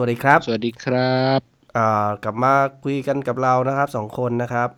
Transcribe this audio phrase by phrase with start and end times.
[0.00, 1.40] วัสดีครับ สวัสดีครับ
[1.76, 2.54] อ่ากลับมา
[2.84, 4.70] คุยกันกับเรานะครับสองคนนะครับ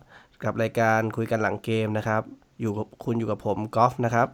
[0.43, 2.21] กับรายการคุยกันหลังเกมนะครับ
[2.61, 4.27] อยู่กับคุณอยู่กับผมกอล์ฟนะครับ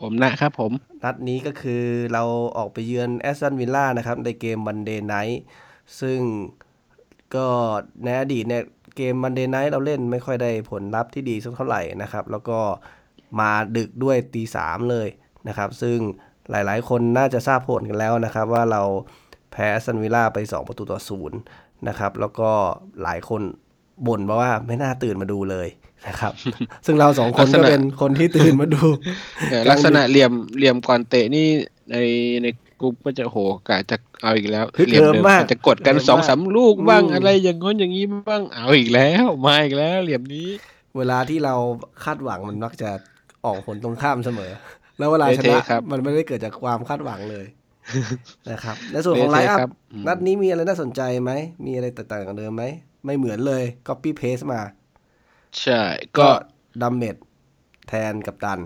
[0.00, 0.72] ผมนะครับผม
[1.02, 1.82] นัดนี้ก็คือ
[2.12, 2.22] เรา
[2.56, 5.42] ออกไปเยือนแอสตันวิลล่านะครับ ในเกม Monday night
[6.00, 6.20] ซึ่ง
[7.34, 7.46] ก็
[8.04, 8.64] ในอดีตเนี่ย
[8.96, 12.58] เกม Monday night เราเล่นไม่ค่อยได้ผลลัพธ์ที่ดีสักเท่าไหร่นะครับ แล้วก็
[13.40, 15.08] มาดึกด้วยตีสามเลย
[15.48, 15.98] นะครับ ซึ่ง
[16.50, 18.82] หลายๆ คนน่าจะทราบผลกันแล้วนะครับ ว่าเรา
[19.54, 21.38] แพ้แอสตันวิลล่าไป 2 ประตูต่อศูนย์
[21.88, 22.50] นะครับ แล้วก็
[23.02, 23.42] หลายคน
[24.06, 25.68] บ่นมาว่าไม่น่าตื่นมาดูเลย
[26.06, 26.32] นะครับ
[26.86, 28.82] ซึ่งเราสองคนก็เป็นคนที่ตื่นมาดู
[29.50, 31.46] เอ่อลักษณะเหลี่ยมเหลี่ยมก่อนเตะนี่
[31.90, 31.96] ใน
[32.42, 32.46] ใน
[32.80, 33.36] กรุ๊ปก็จะโห
[33.68, 40.48] กะจะเอาอีกแล้วฮึกเหลี่ยมเหิมเดิมมากจะกดกันฮึกเหิมสองมากสามลูกบ้างอืมอะไรอย่างง้นอย่างนี้บ้างเอาอีกแล้วมาอีกแล้ว เหลี่ยมนี้
[40.96, 41.54] เวลาที่เรา
[42.04, 42.90] คาดหวังมันมักจะ
[43.44, 44.52] ออกผลตรงข้ามเสมอ
[44.98, 47.46] แล้วเวลาชนะเท่ๆครับมันไม่ได้เกิดจากความคาดหวังเลย
[48.50, 51.32] นะครับในส่วนของ line up ครับอืมนัดนี้มีอะไรน่าสนใจไหม
[51.66, 52.64] มีอะไรแตกต่างจากเดิมไหม
[53.04, 54.60] ไม่เหมือนเลย copy paste มา
[55.62, 55.82] ใช่
[56.18, 56.28] ก็
[56.82, 57.16] ดัมเมด
[57.88, 58.60] แทนกัปตัน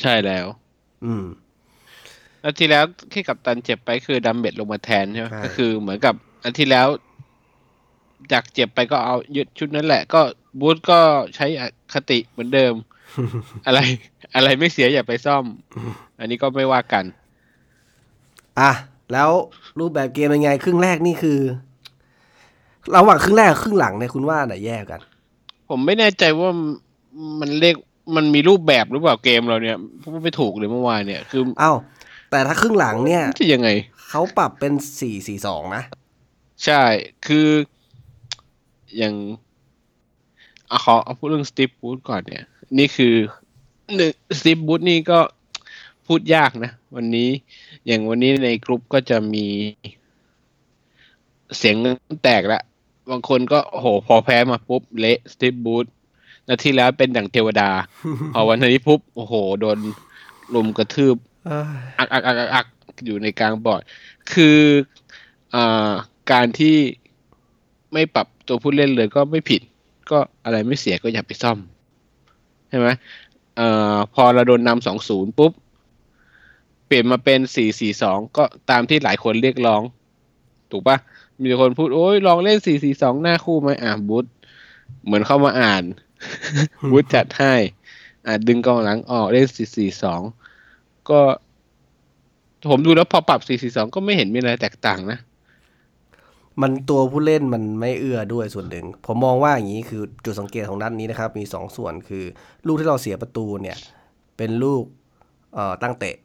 [0.00, 0.46] ใช่แล้ว
[1.04, 1.24] อืม
[2.40, 6.88] แล้วที่แล้วที่กัปตันเจ็บไปคือดัมเมดลงมาแทนใช่ไหมใช่ก็คือเหมือนกับอันที่แล้ว
[8.32, 10.20] จากเจ็บไปก็เอายึดชุดนั้นแหละ ก็
[10.60, 10.98] บูธก็
[11.36, 11.62] ใช้อ
[11.94, 12.74] คติเหมือนเดิม
[13.66, 13.80] อะไร
[14.34, 15.44] อะไรไม่เสียอย่าไปซ่อม
[16.18, 17.04] อันนี้ก็ไม่ว่ากัน
[18.60, 18.72] อะ
[19.12, 19.30] แล้ว
[19.78, 21.38] รูปแบบเกมเป็นไงครึ่งแรกนี่คือ
[22.94, 25.00] ระหว่างครึ่งแรกกับครึ่งหลังเนี่ยคุณว่าไหนแย่กัน
[25.68, 26.50] ผมไม่แน่ใจว่า
[27.40, 27.74] มันเลข
[28.16, 31.72] มันมีรูปแบบหรือเปล่าเกมเราเนี่ยพูดไม่ถูกเลยเมื่อวานเนี่ยคือเอ้า
[32.30, 33.68] แต่ถ้าครึ่งหลังเนี่ยจะยังไง
[34.08, 35.82] เขาปรับเป็นสี่สี่สองนะ
[36.64, 36.82] ใช่
[37.26, 37.48] คือ
[38.96, 39.14] อย่าง
[40.68, 42.44] เอาขอเอาพูดเรื่องสตีฟบูธก่อนเนี่ย
[42.78, 43.14] นี่คือ
[43.94, 45.18] หนึ่งสตีฟบูธนี่ก็
[46.06, 47.28] พูดยากนะ วันนี้
[47.86, 49.46] อย่างวันนี้ในกลุ่มก็จะมี
[51.58, 51.76] เสียง
[52.24, 52.60] แตกละ
[53.10, 55.86] บางคนก็โอ้โหพอแพ้มาปุ๊บ เละสตีฟบูธ
[56.48, 57.70] นาทีแล้วเป็นดั่งเทวดา
[58.32, 59.78] พอวันนี้ปุ๊บ โอ้โห โดน
[60.54, 62.66] ลุมกระทืบเอ้ยอักอักอักอักอัก
[63.04, 63.82] อยู่ในกลางบอร์ด
[64.32, 64.58] คือ
[65.54, 65.92] อ่า
[66.32, 66.76] การที่
[67.92, 69.60] ไม่ปรับตัวผู้เล่นเลยก็ไม่ผิด
[70.10, 71.58] ก็อะไรไม่เสียก็อย่าไปซ่อม
[72.68, 72.88] ใช่ไหม
[73.56, 75.52] เอ่อพอเราโดนนำสองศูนย์ปุ๊บ
[76.86, 79.82] เปลี่ยนมาเป็นสี่สี่สองก็ตามที่หลายคนเรียกร้อง
[80.70, 80.96] ถูกปะ
[81.42, 84.26] มีคนพูดโอ้ยลองเล่นสี่สี่สองหน้าคู่ไหมอะบูธ
[85.04, 85.84] เหมือนเข้ามาอ่าน
[86.90, 87.54] บูธจัดให้
[88.26, 90.20] อะดึงกองหลังออกเล่นสี่สี่สอง
[91.10, 91.20] ก็
[92.70, 95.18] ผมดูแล้วพอปรับ 442 ก็ไม่เห็นมีอะไรแตกต่างนะ
[96.62, 102.24] มันตัวผู้เล่นมันไม่เอื้อด้วยส่วนหนึ่ง ผมมองว่าอย่างนี้คือจุดสังเกตของนัดนี้นะครับ มีสองส่วนคือ
[102.66, 103.76] ลูกที่เราเสียประตูเนี่ย
[104.36, 104.82] เป็นลูก
[105.54, 106.16] เอ่อตั้งเตะ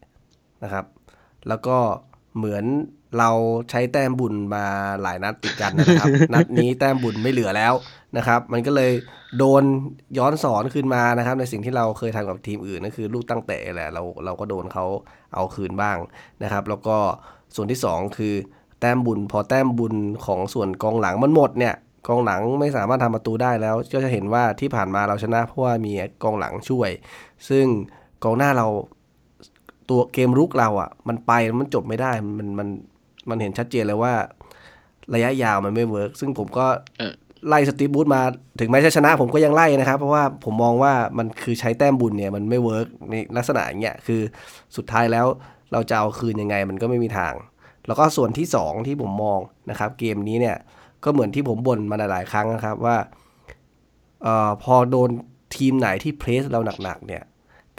[0.64, 0.84] นะครับ
[1.48, 1.76] แล้วก็
[2.36, 2.64] เหมือน
[3.18, 3.30] เรา
[3.70, 4.64] ใช้แต้มบุญมา
[5.02, 7.74] หลายนัดติดกันนะครับ นัดนี้แต้มบุญไม่เหลือแล้ว
[8.16, 8.92] นะครับ มันก็เลย
[9.38, 9.62] โดน
[10.18, 14.86] ย้อนสอนขึ้นมานะครับ ในสิ่งที่เราเคยทำกับทีมอื่นนั่นคือลูกตั้งเตะแหละเราเราก็โดนเขา
[15.34, 15.96] เอาคืนบ้าง
[16.42, 16.96] นะครับ แล้วก็
[17.54, 18.34] ส่วนที่สองคือ
[18.80, 19.94] แต้มบุญ พอแต้มบุญ
[20.26, 21.74] ของส่วนกองหลังมันหมดเนี่ย
[22.08, 25.92] กองหลังไม่สามารถทำประตูได้แล้ว ก็จะเห็นว่าที่ผ่านมาเราชนะเพราะว่ามี
[26.22, 26.90] กองหลังช่วย
[27.48, 27.66] ซึ่ง
[28.24, 28.66] กองหน้าเรา
[29.90, 32.68] ตัวเกมรุกเราอะ มันไปมันจบไม่ได้มันมัน
[33.28, 34.12] มันเห็นชัดเจนเลยว่า
[35.14, 36.66] ระยะยาวมันไม่ work ซึ่งผมก็
[36.98, 37.14] เออ
[37.48, 38.22] ไล่สตีฟบรูซมา
[38.60, 44.20] ถึงแม้จะชนะผมก็ยังไล่นะครับ เพราะว่าผมมองว่ามันคือใช้แต้มบุญเนี่ยมันไม่ work ในลักษณะอย่างเงี้ยคือ
[44.76, 45.26] สุดท้ายแล้ว
[45.72, 47.34] เราจะเอาคืนยังไงมันก็ไม่มีทาง
[47.86, 49.40] แล้วก็ส่วนที่สองที่ผมมอง
[49.70, 50.56] นะครับ เกมนี้เนี่ย
[51.04, 52.96] ก็เหมือนที่ผมบ่นมาหลาย ๆ ครั้งนะครับว่า
[54.22, 55.10] เอ่อพอโดน
[55.56, 57.22] ทีมไหนที่ press เราหนักๆเนี่ย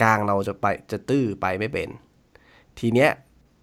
[0.02, 1.90] กลางเราจะไปจะตื้อไปไม่เป็น
[2.80, 3.10] ทีเนี้ย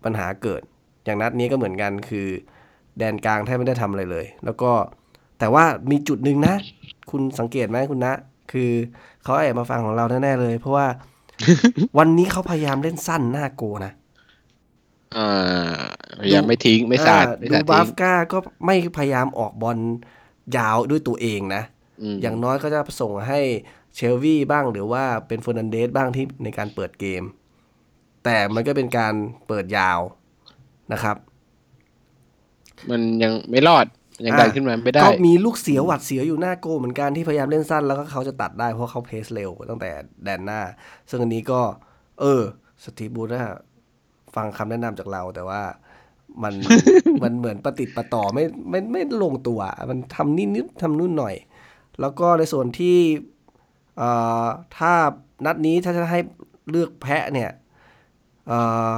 [0.04, 0.62] ปัญหาเกิด
[1.04, 2.28] อย่างนัดนี้ก็เหมือนกันคือ
[2.99, 4.70] แดนกลางแทบไม่ได้ทำอะไรเลย แล้วก็
[5.38, 6.55] แต่ว่ามีจุดหนึ่งนะ
[7.11, 8.14] คุณสังเกตไหมคุณนะ
[8.52, 8.70] คือ
[9.23, 10.87] เขาแอบมาฟังของเราแน่ๆเลย เพราะว่า
[11.99, 13.93] วันนี้เขาพยายามเล่นสั้นหน้าโกนะ
[15.17, 15.79] อ่า
[16.20, 19.79] พยายามไม่ทิ้งไม่สาดอ่ไม่ดูสาดบาทิ้ฟงก้าก็ไม่พยายามออกบอล
[20.56, 21.62] ยาวด้วยตัวเองนะ
[22.02, 23.41] อืมอย่างน้อยก็จะส่งให้
[23.99, 27.23] เชลวี่บ้างหรือว่าเป็นเฟอร์นันเดสบ้างที่ในการเปิดเกม
[28.25, 29.15] แต่มันก็เป็นการ
[29.49, 30.00] เปิดยาว
[30.93, 31.17] นะครับ
[32.91, 33.87] มันยังไม่รอด
[34.25, 39.91] ยังดันขึ้นมาไม่ได้ ก็มีลูกเสียวหวัดเสียวอยู่หน้าโกเหมือนกันที่พยายามเล่นสั้นแล้วก็เขาจะตัดได้เพราะเขาเพสเร็วตั้งแต่
[40.25, 40.61] แดนหน้า
[41.09, 41.61] ซึ่งอันนี้ก็
[42.21, 42.43] เออ
[42.85, 43.43] สตีฟบูธนะ
[44.35, 45.62] ฟังคำแนะนำจากเราแต่ว่า
[46.43, 46.55] มัน
[47.23, 49.61] มันเหมือนประติดประต่อไม่ไม่ไม่ลงตัว
[49.91, 51.35] มันทำนิดนิดทำนู่นหน่อย
[52.01, 53.38] แล้วก็ในส่วนที่เอ่อ
[54.77, 54.93] ถ้า
[55.47, 56.21] นัดนี้ถ้าจะให้
[56.71, 57.50] เลือกแพะเนี่ย
[58.49, 58.61] เอ่
[58.91, 58.93] อ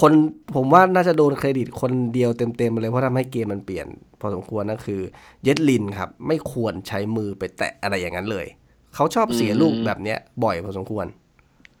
[0.00, 0.12] คน
[0.54, 3.86] ผมว่าน่าจะโดนเครดิตคนเดียวเต็มๆเลยเพราะทำให้เกมมันเปลี่ยน
[4.20, 5.00] พอสมควรนั่นคือ
[5.44, 8.46] เย็ดลินครับ ไม่ควรใช้มือไปแตะอะไรอย่างนั้นเลย
[8.94, 11.06] เขาชอบเสียลูกแบบเนี้ย บ่อยพอสมควร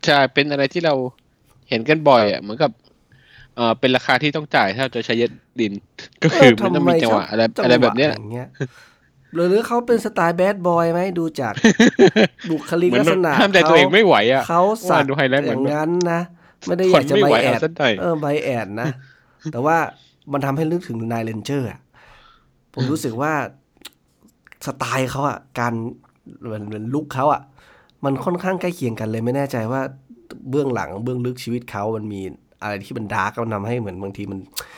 [0.04, 0.94] ใช่เป็นอะไรที่เรา
[1.68, 2.70] เห็นกันบ่อยอะเหมือนกับ
[3.56, 5.72] เออเป็นราคาที่ต้องจ่ายถ้าเราจะใช้เย็ดดิน
[6.22, 8.48] ก็คือมันต้องมีจังหวะอะไรจังอะไรแบบเนี้ยอย่างเงี้ย
[9.34, 11.54] หรือหรือเขาเป็นสไตล์แบดบอยไหมดูจาก
[12.50, 16.20] บุคลิกเหมือนลักษณะห้ามใจตัวเองไม่ไหวอะเขาสักว่าดูไฮไลท์เหมืออนย่างนั้นนะ
[16.66, 18.88] ไม่ได้อทยานกจะไม่ไบไหวแอเอาดสักหน่อยเออไบแอดนะ
[19.52, 19.76] แต่ว่า
[20.32, 21.80] มันทำให้นึกถึงนายเลนเจอร์อะ
[22.74, 23.32] ผมรู้สึกว่า
[24.66, 25.72] สไตล์เขาอะ การ
[26.44, 27.42] เหมือนเหมือนลุคเขาอะ
[28.04, 29.80] มันค่อนข้างใกล้เคียงกันเลยไม่แน่ใจว่า
[30.50, 32.20] เบื้องหลังเบื้องลึกชีวิตเขามันมี
[32.62, 34.71] อะไรที่มันดาร์กมันทำให้เหมือนบางทีมันอด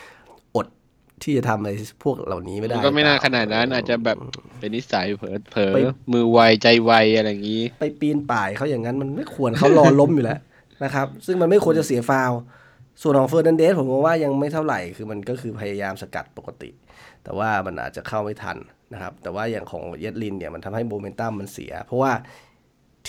[1.24, 1.70] ที่จะทำอะไร
[2.04, 4.18] พวกเหล่านี้ไม่ได้มันก็ไม่น่าหรือเปขล่นาดนั้น อาจจะแบบ
[4.58, 5.78] เป็นนิสัยเผลอเผลอไป
[6.12, 10.38] มือไวใจไวอะไรอย่างนี้ ไปปีนป่ายเขาอย่างนั้นมันไม่ควรเขารอล้มอยู่แล้ว
[10.84, 12.40] นะครับ ซึ่งมันไม่ควรจะเสียฟาวล์
[13.02, 16.70] ส่วนของเฟอร์นันเดสผมมองว่ายังไม่เท่าไหร่คือมันก็คือพยายามสกัดปกติ
[17.24, 18.56] แต่ว่ามันอาจจะเข้าไม่ทัน
[18.92, 22.12] นะครับ แต่ว่าอย่างของเยดลินเนี่ยมันทำให้โมเมนตัมมันเสีย เพราะว่า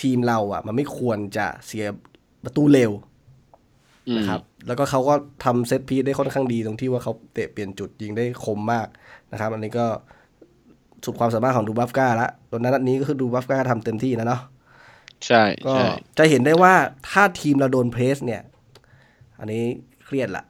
[0.00, 1.84] ทีมเราอะมันไม่ควรจะเสีย
[2.44, 3.15] ประตูเร็วอืม
[4.16, 5.14] นะครับแล้วก็เขาก็
[5.44, 8.86] ทำเซตพีซได้ค่อนข้างดีตรงที่ว่าเขาเตะเปลี่ยนจุดยิงได้คมมาก
[9.32, 9.86] นะครับ อันนี้ก็
[11.04, 14.40] สุดความสามารถของดูบัฟก้าละตอนนั้นนัดนี้ก็คือดูบัฟก้าทำเต็มที่นะเนาะ
[15.26, 15.88] ใช่ก็ใช่
[16.18, 16.74] จะเห็นได้ว่า
[17.10, 18.42] ถ้าทีมเราโดนเพรสเนี่ย
[19.40, 19.62] อันนี้
[20.04, 20.44] เครียดละ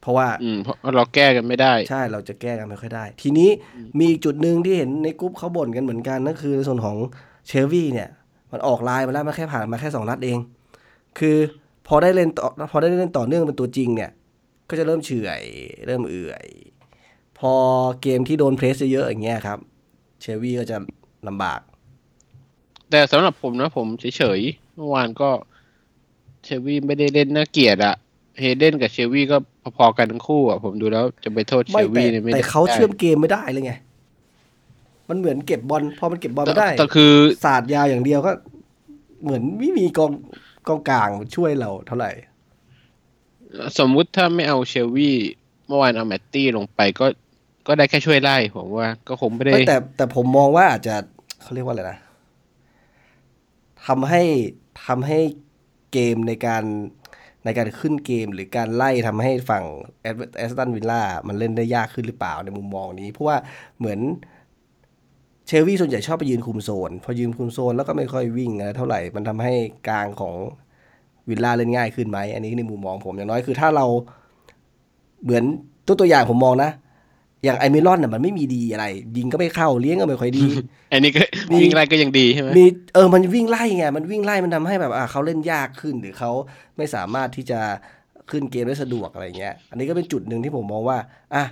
[0.00, 3.50] เพราะว่าอืมเพราะเราแก้กันไม่ได้ ใช่เราจะแก้กันไม่ค่อยได้ ทีนี้
[3.98, 6.96] มีอีกจุดหนึ่งที่เห็นในกรุ๊ปเขาบ่นกันเหมือนกันนั่นคือในส่วนของ
[7.48, 8.08] เชลวี่เนี่ย
[8.52, 10.38] มันออกไลน์มาแล้วมันแค่ผ่านมาแค่สองนัดเอง
[11.18, 11.36] คือ
[11.86, 14.10] พอได้เล่นต่อพอได้เล่นต่อเนื่องเป็นตัวจริงเนี่ย
[14.68, 15.42] ก็จะเริ่มเฉื่อย
[15.86, 16.46] เริ่มเอื่อย
[17.38, 17.52] พอ
[18.02, 19.58] เกมที่โดน press เยอะๆอย่างเงี้ยครับ
[20.20, 20.76] เชลวี่ก็จะ
[21.28, 21.60] ลำบาก
[22.90, 25.30] แต่สำหรับผมนะผมเฉยๆเมื่อวานก็
[26.44, 27.94] เชลวี่ไม่ได้เล่นน่าเกลียดอะ
[28.38, 29.36] เฮเดนกับเชลวี่ก็
[29.76, 33.72] พอๆกันทั้งคู่อะผมดูแล้วจะไปโทษเชไม่ลแต่วี่เนี่ยไม่ได้แต่เขาเชื่อมเกมไม่ได้เลยไง
[35.08, 37.12] มันเหมือนเก็บบอลพอมันเก็บบอลแต่ไม่ได้แต่คือ
[37.44, 38.32] ศาสตร์ยาวอย่างเดียวก็
[39.22, 40.10] เหมือนไม่มีกอง
[40.68, 42.12] กองกลางช่วยเราเท่าไหร่
[43.78, 45.16] สมมุติถ้าไม่เอาเชลวี่
[45.66, 47.06] เมื่อวานเอาแมตตี้ลงไปก็
[47.66, 50.94] ก็ได้แค่ช่วยไล่ผมว่า ก็คงไม่ได้ไม่แต่แต่ผมมองว่าอาจจะ
[51.42, 51.98] เขาเรียกว่าอะไรนะ
[53.86, 54.22] ทำให้
[54.86, 55.18] ทำให้
[55.92, 56.64] เกมในการ
[57.44, 59.64] ในการขึ้นเกมหรือการไล่ทำให้ฝั่ง
[60.36, 63.36] แอสตันวิลล่ามันเล่นได้ยากขึ้นหรือเปล่าในมุมมองนี้ เพราะว่า
[63.78, 64.00] เหมือน
[65.46, 69.52] เชลวี่ส่วนใหญ่ชอบไปยืนคุมโซน พอยืนคุมโซนแล้วก็ไม่ค่อยวิ่งอะไรเท่าไหร่ มันทำให้
[69.88, 70.34] กลางของ
[71.28, 73.86] วิลล่าเล่นง่ายขึ้นไหม อันนี้ในมุมมองผมอย่างน้อยคือถ้าเรา
[75.22, 75.44] เหมือน
[75.86, 76.70] ตัวตัวอย่างผมมองนะ
[77.44, 78.86] อย่างไอเมลอนน่ะมันไม่มีดีอะไร
[79.16, 80.46] ยิงก็ไม่เข้าเลี้ยงก็ไม่ค่อยดี
[80.92, 86.30] อันนี้ก็มีวิ่งไล่ก็ยังดีใช่ไหมมีเออมันวิ่งไล่ไงมันวิ่งไล่มันทำให้แบบอะเขาเล่นยากขึ้นหรือเขา
[86.76, 87.60] ไม่สามารถที่จะ
[88.30, 90.98] ขึ้นเกมได้สะดวกอะไรเงี้ย อันนี้ก็เป็นจุดหนึ่งที่ผมมองว่า
[91.34, 91.44] อะ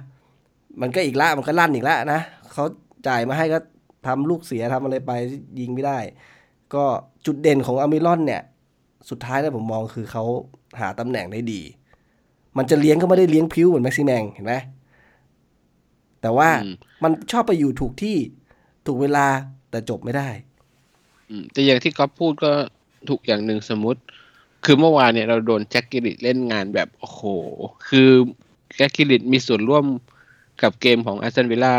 [0.81, 2.21] มันก็อีกละมันก็ลั่นอีกละนะ
[2.53, 2.65] เขา
[3.09, 3.59] จ่ายมาให้ก็
[4.07, 5.13] ทำลูกเสียทำอะไรไป
[5.61, 5.99] ยิงไม่ได้
[6.75, 6.85] ก็
[7.27, 8.43] จุดเด่นของอามิลอนเนี่ย
[9.11, 10.25] สุดท้ายเนี่ยผมมองคือเขา
[10.81, 11.61] หาตำแหน่งได้ดี
[12.57, 14.55] มันจะเลี้ยงก็ไม่ได้เลี้ยงพิ้วเหมือนแม็กซิแมงเห็นไหม
[16.21, 18.17] แต่ว่าอืมมันชอบไปอยู่ถูกที่
[18.87, 19.27] ถูกเวลา
[19.71, 20.29] แต่จบไม่ได้
[21.31, 22.53] อืมแต่อย่างที่ก๊อฟพูดก็
[23.09, 24.01] ถูกอย่างหนึ่งสมมติ
[24.65, 27.23] คือเมื่อวานเนี่ยเราโดนแจ็คกรีลิชเล่นงานแบบ โอ้โห
[27.89, 28.11] คือ
[28.77, 29.85] แจ็คกรีลิชมีส่วนร่วม
[30.63, 31.75] กับเกมของแอสตันวิลล่า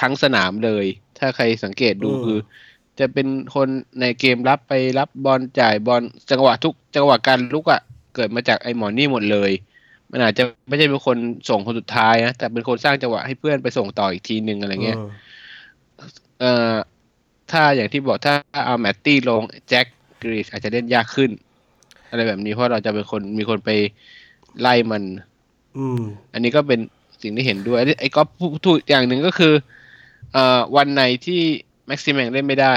[0.00, 0.86] ทั้งสนามเลย
[1.24, 2.38] ถ้าใครสังเกตดูอืมคือ
[3.00, 3.68] จะเป็นคน
[4.00, 7.80] ในเกมรับไปรับบอลจ่ายบอลจังหวะทุกจังหวะการบุกอะ่ะ
[8.14, 9.50] เกิดมาจากไอ้หมอนี่หมดเลย
[10.10, 11.16] มันอาจจะไม่ใช่เป็นคน
[11.48, 15.08] ส่งคนสุดท้ายนะแต่เป็นคนสร้างจังหวะให้เพื่อนไปส่งต่ออีกทีหนึ่งอะไรเงี้ยอืม
[16.40, 16.74] เอ่อ
[17.50, 18.34] ถ้าอย่างที่บอกถ้า
[18.66, 19.86] เอาแมตตี้ลงแจ็ค
[20.22, 21.30] กรีชอาจจะเล่นยากขึ้น
[22.08, 23.70] อะไรแบบนี้เพราะเราจะเป็นคนมีคนไป
[24.60, 25.02] ไล่มัน
[25.78, 26.00] อืม
[26.32, 26.80] อันนี้ก็เป็น
[27.22, 29.52] สิ่งที่เห็นด้วยไอ้ไอ้ก็พูดอย่างหนึ่งก็คือ
[30.34, 31.40] เอ่อวันไหนที่
[31.86, 32.74] แม็กซิมแมงเล่นไม่ได้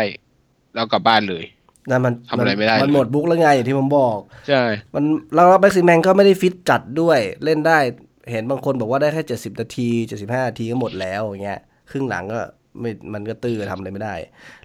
[0.75, 1.43] เรากลับบ้านเลย
[1.89, 4.61] นั่นมันทำอะไรไม่ได้ มันเลยหมดบุ๊กแล้วไงอย่างที่ผมบอก ใช่
[4.95, 5.03] มัน
[5.35, 7.79] แล้วแม็กซิแมงก็ไม่ได้ฟิตจัดด้วยเล่นได้
[8.31, 11.59] เห็นบางคนบอกว่าได้แค่เจ็ดสิบนาทีเจ็ดสิบห้านาทีก็หมดแล้วอย่างเงี้ย
[11.89, 12.41] ครึ่งหลังก็
[12.81, 14.15] ไม่มันก็ตื้อทำอะไรไม่ได้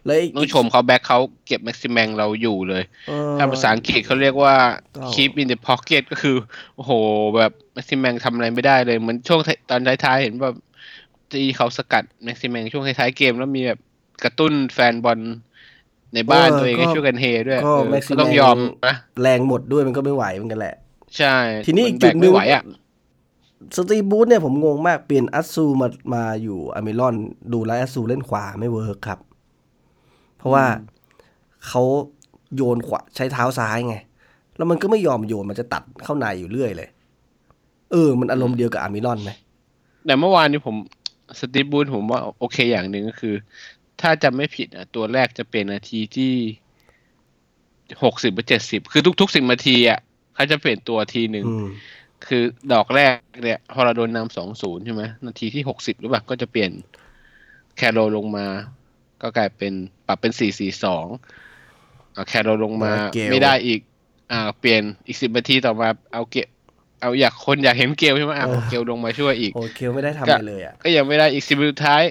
[0.05, 4.55] เลยกต้องชมเขาแบ็คเขาเก็บแม็กซิมแมงเราอยู่เลยเออถ้าภาษาอังกฤษเขาเรียกว่า
[4.97, 6.37] ก็ keep in the pocket ก็คือ
[6.77, 6.93] โอ้โห
[7.37, 10.57] แบบแม็กซิมแมงทำอะไรไม่ได้เลย เหมือนช่วงท้ายตอนท้ายๆ เห็นแบบ
[11.35, 13.79] ที่เขาสกัดแม็กซิมแมงช่วงท้ายๆเกมแล้วมีแบบ
[14.25, 15.21] กระตุ้นแฟนบอล
[16.15, 20.75] ในบ้านตัวเองให้ช่วยกันเฮด้วยก็เออแม็กซิก็แมต้องยอมนะแรงหมดด้วยมันก็ไม่ไหวเหมือนกันแหละ
[21.19, 21.37] ใช่
[21.67, 22.63] ทีนี้อีกมัจุดแบหนึ่งไม่ไหวอะ
[23.77, 27.15] สตีฟบรูซเนี่ยผมงงมากเปลี่ยนอัสซูมามาอยู่อัลมิรอน
[27.53, 29.19] ดูแล้วอัสซูเล่นขวาไม่ work ครับ
[30.39, 30.65] เพราะว่า
[31.69, 31.83] เขา
[32.57, 33.97] โยนขวาใช้เท้าซ้ายไง
[34.57, 36.89] แล้วมันก็ไม่ยอมโยนมันจะตัดเข้าในอยู่เรื่อยเลย
[37.93, 39.31] เออ มันอารมณ์เดียวกับอัลมิรอนไหม
[40.07, 40.77] แต่เมื่อวานนี้ผม
[41.39, 43.35] สตีฟบูธผมว่าโอเคอย่างหนึ่งก็คือ
[44.01, 46.33] ถ้าจำไม่ผิดอะตัวแรกจะเป็นนาทีที่
[48.03, 50.01] หกสิบหรือเจ็ดสิบคือทุกๆสิบนาทีอะ
[50.35, 51.69] เขาจะเปลี่ยนตัวทีหนึ่งอืม
[52.27, 56.71] คือดอกแรกเนี่ยพอเราโดนนำสองศูนย์ใช่ไหมนาทีที่หกสิบหรือเปล่าก็จะเปลี่ยน
[57.77, 58.47] แคโรลงมา
[59.23, 59.73] ก็กลายเป็น
[60.07, 61.07] ปรับเป็นสี่สี่สอง
[62.29, 63.81] แคโรลงมาเกลไม่ได้อีก
[64.33, 66.41] อ่า เปลี่ยนอีกสิบนาทีต่อมาเอาเกล
[67.03, 72.03] เอาอยากคนอยากเห็นเกลใช่ไหมอะเอาเกลลงมาช่วยอีกโอเคไม่ได้ทำอะไรเลยอะก็ยังไม่ได้อีกสิบสุดท้าย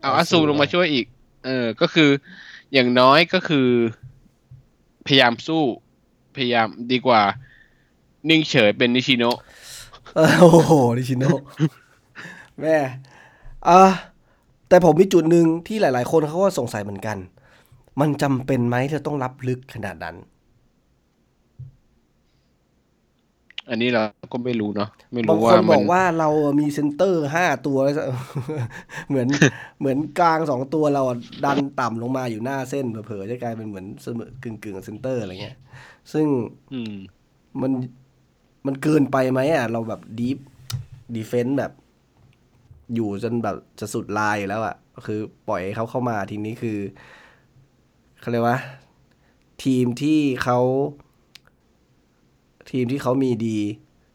[0.00, 1.06] เอาเอาอาซูซูลงมาช่วยอีก
[1.46, 2.10] เออ ก็คือ
[2.72, 3.68] อย่างน้อยก็คือ
[5.06, 5.62] พยายามสู้
[6.36, 7.20] พยายามดีกว่า
[8.28, 9.38] นิ่งเฉยเป็นนิชิโนะ
[10.16, 11.40] เออโอ้โหนิชิโนะ
[12.60, 12.76] แม่
[13.68, 13.82] อะ
[14.68, 17.16] แต่ผมมีจุดหนึ่งที่หลาย ๆ คนเขาก็สงสัยเหมือนกัน
[18.00, 20.16] มันจำเป็นไหมที่จะต้องรับลึกขนาดนั้น
[23.70, 26.28] อันนี้เราก็ไม่รู้เนาะไม่บางรู้คว่านบมัอนกว่าเรา
[26.60, 27.94] มีเซนเตอร์ห้าตัวแล้ว
[29.08, 29.28] เหมือน
[29.80, 35.56] เหมือนกลางสองตัวเราอะดันต่ำลงมาอยู่หน้าเส้นเผลอๆจะกลายเป็นเหมือนเสมอกึ่งกึ่งๆเซนเตอร์อะไรเงี้ย
[36.12, 36.26] ซึ่ง
[36.72, 36.94] อืม
[37.62, 37.72] มัน
[38.66, 40.38] มันเกินไปไหมอะ เราแบบ deep
[41.14, 41.72] defend แบบ
[42.94, 46.78] อยู่จนแบบจะสุดลายอยู่แล้วอะคือปล่อยให้เขาเข้ามาทีนี้คือ
[48.20, 48.58] เขาเรียกว่า
[49.64, 50.58] ทีมที่เขา
[52.70, 53.58] ทีมที่เขามีดี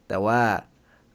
[0.09, 0.39] แต่ว่า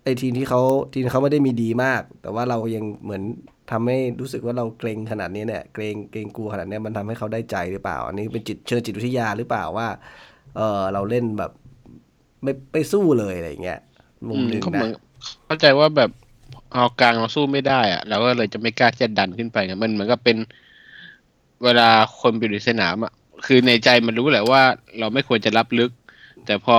[0.02, 0.62] ไอ้ทีมที่เขา
[0.94, 3.22] ทีมเขาไม่ได้มีดีมาก แต่ว่าเรายังเหมือน
[3.70, 9.88] ทำให้รู้สึกว่าเราเกรงขนาดนี้เนี่ยเกรงเกรงกลัวขนาดนี้มันทำให้เขาได้ใจหรือเปล่า อันนี้เป็นจิตเชิงจิตวิทยาหรือเปล่าว่า
[10.56, 11.52] เออเราเล่นแบบ
[12.42, 13.80] ไม่ไปสู้เลยอะไรเงี้ย
[14.28, 14.82] มุมหนึ่งนะ
[15.46, 16.10] เข้าใจว่าแบบ
[16.72, 20.36] เอากลางเราสู้ไม่ได้อะเราก็เลยจะไม่กล้าจะดันขึ้นไปมันเหมือนกับเป็น
[21.64, 21.88] เวลา
[22.20, 23.12] คนไปอยู่ในสนามอะ
[23.46, 24.62] คือในใจมันรู้แหละว่า
[24.98, 25.90] เราไม่ควรจะรับลึก
[26.46, 26.78] แต่พอ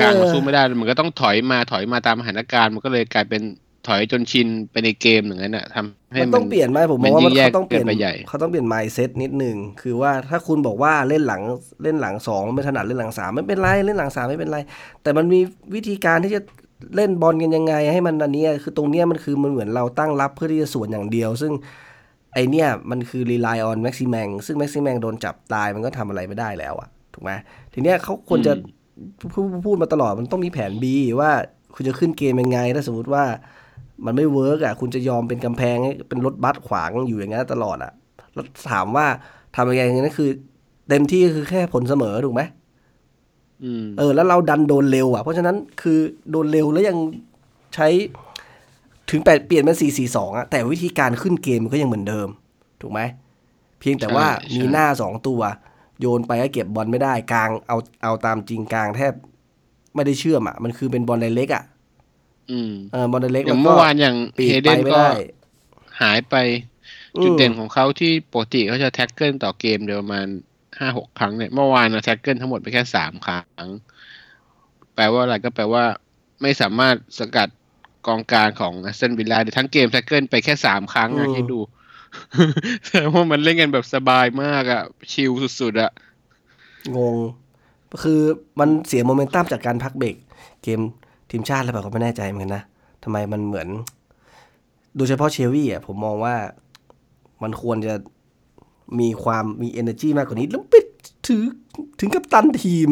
[0.00, 3.42] กลางมาสู้ไม่ได้มันก็ต้องถอยมาถอยมาตามสถานการณ์มันก็เลยกลายเป็น
[3.88, 11.42] ถอยจนชินไปในเกมอย่างนั้นอะทำให้มันมัต้องนเปลี่ยนไหมผมมมัอนงว่ายิ่มันงแยกเขาต้องเปลี่ยนเกินไปใหญ่เขาต้องเปลี่ยน mindset นิดหนึ่งคือว่าถ้าคุณบอกว่าเล่นหลัง
[11.82, 14.58] เล่นหลังสองไม่ถนัดเล่นหลังสามไม่เป็นไรเล่นหลังสามไม่เป็นไร
[15.02, 15.40] แต่มันมี
[15.74, 16.40] วิธีการที่จะ
[16.96, 21.52] เล่นบอลกันยังไง ให้มันอันเนี้ยคือตรงเนี้ยมันคือมันเหมือนเราตั้งรับเพื่อที่จะสวนอย่างเดียว ซึ่ง
[22.34, 27.30] ไอเนี้ยมันคือ rely on แม็กซิแมง ซึ่ง แม็กซิแมง โดนจับตายมันก็ทำอะไรไม่ได้แล้วอะถูกไหม
[27.72, 28.52] ทีเนี้ยเขาควรจะ
[29.32, 30.84] พูดพูดมาตลอดมันต้องมีแผน B
[31.20, 31.30] ว่า
[31.74, 33.24] คุณจะขึ้นเกมยังไง ถ้าสมมติว่า
[34.04, 37.92] มันไม่ work อะคุณจะยอมเป็นกำแพงให้เป็นรถบัสขวางอยู่อย่างนั้นตลอดอะ
[38.34, 39.06] แล้วถามว่า
[39.56, 40.30] ทำยังไงนั่นคือ
[40.88, 42.42] เต็มที่ก็คือแค่ผลเสมอถูกไหม
[43.64, 45.98] อืมเออ แล้วเราดันโดนเร็วอะเพราะฉะนั้นคือ
[46.30, 46.96] โดนเร็วแล้วยัง
[47.74, 47.88] ใช้
[49.10, 52.28] ถึงแปดเปลี่ยนเป็นสี่สี่สองอะแต่วิธีการขึ้นเกมมันก็ยังเหมือนเดิม
[52.80, 53.00] ถูกไหม
[53.80, 55.40] เพียงแต่ว่าใช่มีหน้าสองตัว
[56.02, 59.12] โยนไปก็เก็บบอลไม่ได้กลางเอาเอาตามจริงกลางแทบ
[59.94, 61.64] ไม่ได้เชื่อมอะ มันคือเป็นบอล direct อะ
[62.50, 65.10] อืมเออบอล direct อย่างก็เมื่อวานอย่างปีกเฮไปเดนไม่ก็ได้
[66.02, 66.34] หายไป
[67.16, 70.26] อืมจุดเด่นของเขาที่ปกติเขาจะ tackle ต่อเกมเดียวประมาณ
[70.78, 73.68] ห้าหกครั้งเนี่ยเมื่อวานนะ tackle ทั้งหมดไปแค่สามครั้ง
[74.94, 75.84] แปลว่าอะไรก็แปลว่า
[76.42, 77.48] ไม่สามารถสกัด
[78.06, 81.44] กองกลางของแอสตันวิลล่าได้ทั้งเกม tackle ไปแค่สามครั้งอะคิด
[82.86, 85.30] แต่ว่ามันเล่นกันแบบสบายมากอะ chill
[85.60, 85.90] สุดๆอะ
[86.96, 87.16] งง
[88.02, 88.20] คือ
[88.60, 90.16] มันเสียโมเมนตัมจากการพักเบรก
[90.62, 90.80] เกม
[91.30, 92.64] ทีมชาติแล้วแบบก็ไม่แน่ใจเหมือนกันนะ
[93.02, 93.68] ทำไมมันเหมือน
[94.96, 96.36] โดยเฉพาะเชลวี่อะผมมองว่า
[97.42, 97.94] มันควรจะ
[99.00, 100.74] มีความมี energy มากกว่านี้ แล้วไป
[101.26, 101.44] ถือ
[102.00, 102.90] ถึงกับตันทีม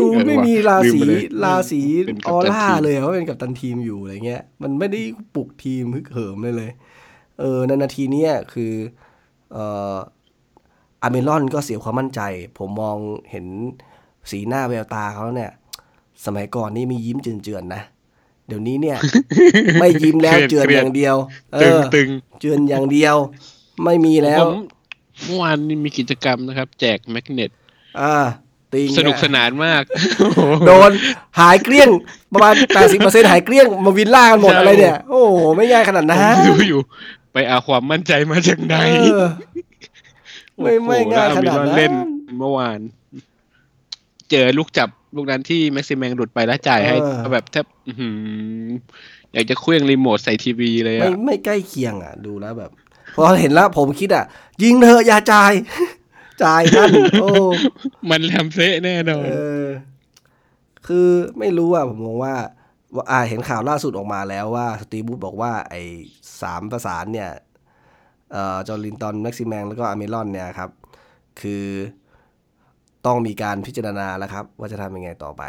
[0.00, 5.00] ดูไม่มีราศีลืมไปเลยราศีเป็นอกัปอตันร่าทีมเลยอะว่าเป็นกับตันทีมอยู่อะไรเงี้ย มันไม่ได้
[5.34, 6.72] ปลุกทีมฮึกเหิมเลยเลย
[7.40, 8.72] เออในนาทีเนี้ยคือ
[9.52, 9.96] เอ่อ
[11.02, 12.20] อาร์เมลอนก็เสียความมั่นใจ
[12.58, 12.96] ผมมอง
[13.30, 13.46] เห็น
[14.30, 15.52] สีหน้าแววตาเขาเนี่ย
[16.24, 17.82] สมัยก่อนนี่มียิ้มเจือนๆนะ
[18.46, 18.98] เดี๋ยวนี้เนี่ย
[19.80, 21.16] ไม่ยิ้มแล้วเครียดเจือนเครียอดย่างเดียว
[21.54, 22.08] เอตึงอตึง
[22.40, 23.16] เจือนอย่างเดียว
[23.84, 24.56] ไม่มีแล้วผม
[25.24, 27.50] เมื่อวานนี้มีกิจกรรมนะครับ แจกแมกเนต
[28.00, 28.16] อ่า
[28.76, 29.82] ติงสนุกเยสนานมาก
[30.66, 30.90] โดน
[31.40, 31.88] หายเกลี้ยง
[32.32, 32.54] ประมาณ
[32.92, 36.80] 80%หายเกลี้ยงมาวินล่ากันหมดใช่อะไรเนี่ย โอ้โห ไม่ง่ายขนาดนั้นผมดูอยู่
[37.32, 38.76] ไปเอาความมั่นใจมาจากไหน
[39.14, 39.28] เออ
[40.60, 41.92] ไม่ไม่ง่ายขนาดนั้นโอ้โหแล้วอเมรอนเล่น
[42.38, 42.78] เมื่อวาน
[44.30, 48.68] เจอลูกจับลูกนั้นที่แม็กซิแมงหลุดไปแล้วจ่ายให้เออแบบแทบอื้อหือ
[49.32, 52.70] อยากจะเขวี้ยงรีโมทใส่ทีวีเลยไม่อะไม่ใกล้เคียงอะ ดูแล้วแบบ
[53.16, 54.24] พอเห็นแล้วผมคิดอะ
[54.62, 55.52] ยิงเถอะอย่าจ่าย
[56.42, 56.90] จ่ายนั่น
[57.20, 57.28] โอ้
[58.10, 59.66] มันแลมเซะแน่นอนเออ
[60.86, 62.34] คือไม่รู้อะผมมองว่า
[62.94, 65.82] ว่าอ่าเห็นข่าวล่าสุดออกมาแล้วว่าสตีฟบรูซบอกว่า ไอ้
[66.42, 67.30] สามประสานเนี่ย
[68.32, 70.70] เอ่อจอร์ลินตันแม็กซิแมงแล้วก็อัลมิรอนเนี่ยครับ
[71.40, 71.64] คือ
[73.06, 75.42] ต้องมีการพิจารณาแล้วครับ ว่าจะทำยังไงต่อไป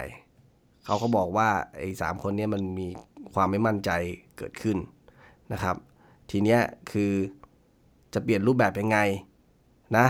[0.86, 2.88] เขาก็บอกว่าไอ้สามคนเนี้ยมันมี
[3.34, 3.92] ความไม่มั่นใจ
[4.38, 4.78] เกิดขึ้น
[5.54, 5.76] นะครับ
[6.32, 7.12] ทีเนี้ยคือ
[8.14, 8.98] จะเปลี่ยนรูปแบบยังไง
[9.98, 10.08] นะ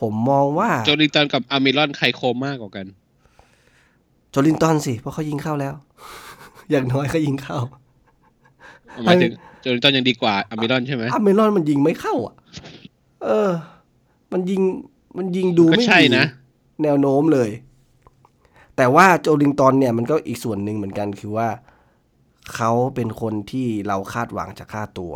[0.00, 2.86] ผมมองว่าโจลิงตันกับอามิรอนใครโคมมากกว่ากัน
[4.30, 5.74] โจลินตันสิ เพราะเขายิงเข้าแล้ว
[6.70, 7.58] อย่างน้อยเขายิงเข้า
[9.04, 12.34] หมายถึงโจลิงตันยังดีกว่าอามิรอนใช่ไหมอาเมรอนมันยิงไม่เข้าอะ
[13.22, 13.50] เออ
[14.32, 14.62] มันยิง
[15.18, 16.26] มันยิงดูก็ไม่ใช่ดีนะ
[16.82, 17.50] แนวโน้มเลย
[18.76, 21.48] แต่ว่าโจลิงตันเนี่ยมันก็อีกส่วนหนึ่งเหมือนกันคือว่า
[22.54, 25.14] เขาเป็นคนที่เราคาดหวังจากค่าตัว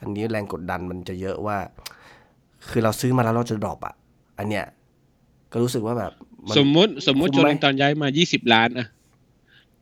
[0.00, 1.58] อันนี้แรงกดดันมันจะเยอะว่า
[2.68, 3.94] คือเราซื้อมาแล้วเราจะดรอปอะ
[4.40, 4.66] อันเนี้ย
[5.52, 6.12] ก็รู้สึกว่าแบบ
[6.46, 8.86] มันสมมุติสมมุติคุ้โจมไหมลิงตันย้ายมายี่สิบล้านอะ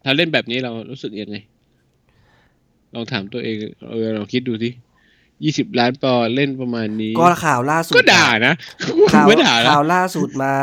[0.04, 1.36] ถ้าเล่นแบบนี้เรารู้สึกยังไง
[2.94, 3.56] ลองถามตัวเอง
[3.90, 4.70] เออลองคิดดูสิ
[5.44, 8.54] ยี่สิบล้านปอเล่นประมาณนี้ ก็ข่าวล่าสุดก็ด่านะ
[9.14, 10.54] ข่าวไม่ด่านะข่าวล่าสุดมา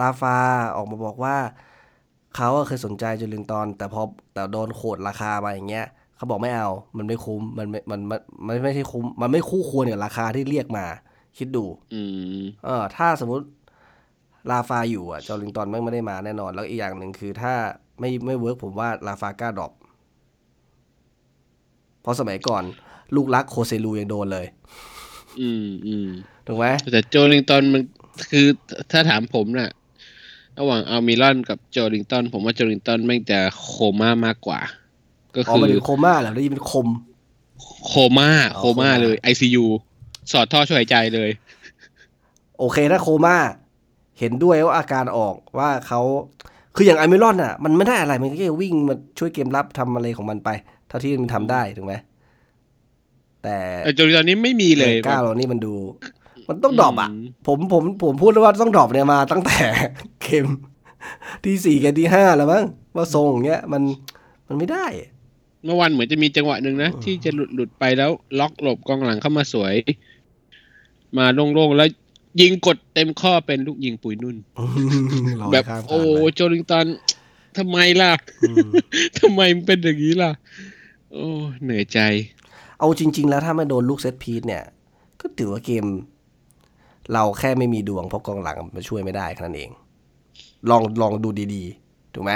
[0.00, 0.36] ลาฟา
[0.76, 1.36] ออกมาบอกว่า
[2.36, 4.02] เขาอะเคยสนใจโจลิงตันแต่พอ
[4.34, 10.86] แต่โดนโขดราคามาอย่างเงี้ยเขาบอกไม่เอา มันไม่คุ้มมันไม่มันมันมันไม่ใช่คุ้ม มันไม่คู่ควรกับราคาที่เรียกมา
[11.38, 11.64] คิดดู
[11.94, 12.00] อื
[12.40, 13.46] มเออ ถ้าสมมติ
[14.50, 17.54] ลาฟาอยู่อะจอริงตันไม่ได้มาแน่นอน แล้วอีกอย่างหนึ่งคือถ้า
[18.00, 19.72] ไม่ไม่ work ผมว่าราฟากล้า drop
[22.02, 22.62] เพราะสมัยก่อน
[23.14, 24.46] ลูกรักโคเซลูยังโดนเลย
[25.40, 26.08] อืมอืม
[26.46, 27.82] ถูกไหมแต่โจลิงตันมัน
[28.30, 28.46] คือ
[28.90, 29.70] ถ้าถามผมน่ะ
[30.58, 34.60] ระหว่างอัลมิรอนกับโจลิงตันผมว่าโจลิงตันแม่งจะโคม่ามากกว่า
[35.34, 36.88] ก็อ๋อคือมันถึงโคม่าเหรอได้ยินเป็นคม
[37.86, 39.66] โคม่าอ๋อโคม่าโคม่าเลย ICU
[40.32, 41.30] สอดท่อช่วยหายใจเลย
[42.58, 43.36] โอเคถ้าโคม่า
[44.18, 46.00] เห็นด้วยว่าอาการออกว่าเขา
[46.76, 50.50] คืออย่างไอเมรอนอะ มันไม่ได้อะไรมันก็แค่วิ่งมาช่วยเกมรับทำอะไรของมันไป
[50.88, 51.94] เท่าที่มันทำได้ถูกไหม
[53.42, 55.74] แต่แต่โจลิงตันนี้ไม่มีเลยก้าวเรานี่มันดู
[56.48, 59.58] มันต้องดรอปอะอืมผมผมผมพูดเลยว่าต้องดรอปเนี่ยมาตั้งแต่
[60.22, 60.46] เกม
[61.44, 62.64] ที่สี่กับที่ห้าแล้วมั้ง
[62.96, 63.82] ว่าทรงอย่างเงี้ย มัน
[64.48, 64.86] มันไม่ได้
[65.64, 69.74] เมื่อวันเหมือนจะมีจังหวะหนึ่งนะ ที่จะหลุดหลุดไปแล้ว ล็อกหลบกองหลังเข้ามาสวย
[71.18, 71.88] มาโล่งๆแล้ว
[72.40, 74.36] ยิงกดเต็มข้อเป็นลูกยิงปุยนุ่น
[75.40, 76.86] ลอยแบบข้ามผ่านโอ้ไปโจลิงตัน
[77.58, 78.12] ทำไมล่ะ
[78.48, 78.68] อืม
[79.18, 80.30] ทำไมมันเป็นอย่างนี้ล่ะ
[81.12, 81.26] โอ้
[81.62, 81.98] เหนื่อยใจ
[82.78, 84.62] เอาจริง ๆ แล้วถ้าไม่โดนลูก set piece เนี่ย
[85.20, 85.84] ก็ถือว่าเกม
[87.12, 89.70] เราแค่ไม่มีดวงเพราะกองหลังมันช่วยไม่ได้แค่นั้นเอง
[90.70, 92.32] ลองลองดูดีๆ ถูกไหม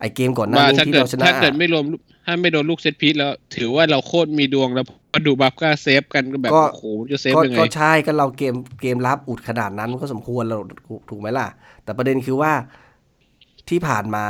[0.00, 1.84] ไอเกมก่อนหน้าว่านี้ถ้าที่เกิดเราชนะถ้าเกิดไม่รวม
[2.26, 4.86] ถ้าไม่โดนลูก set piece แล้ว ถือว่าเราโคตรมีดวงแล้ว
[5.18, 10.58] พอดูบราฟก้า save กันก็แบบก็โอ้โหจะ save ก็ยังไงก็ใช่ก็เราเกมเกมรับอุดขนาดนั้นก็สมควรเรา
[11.10, 11.46] ถูกไหมล่ะ
[11.84, 12.52] แต่ประเด็นคือว่า
[13.68, 14.24] ที่ผ่านมา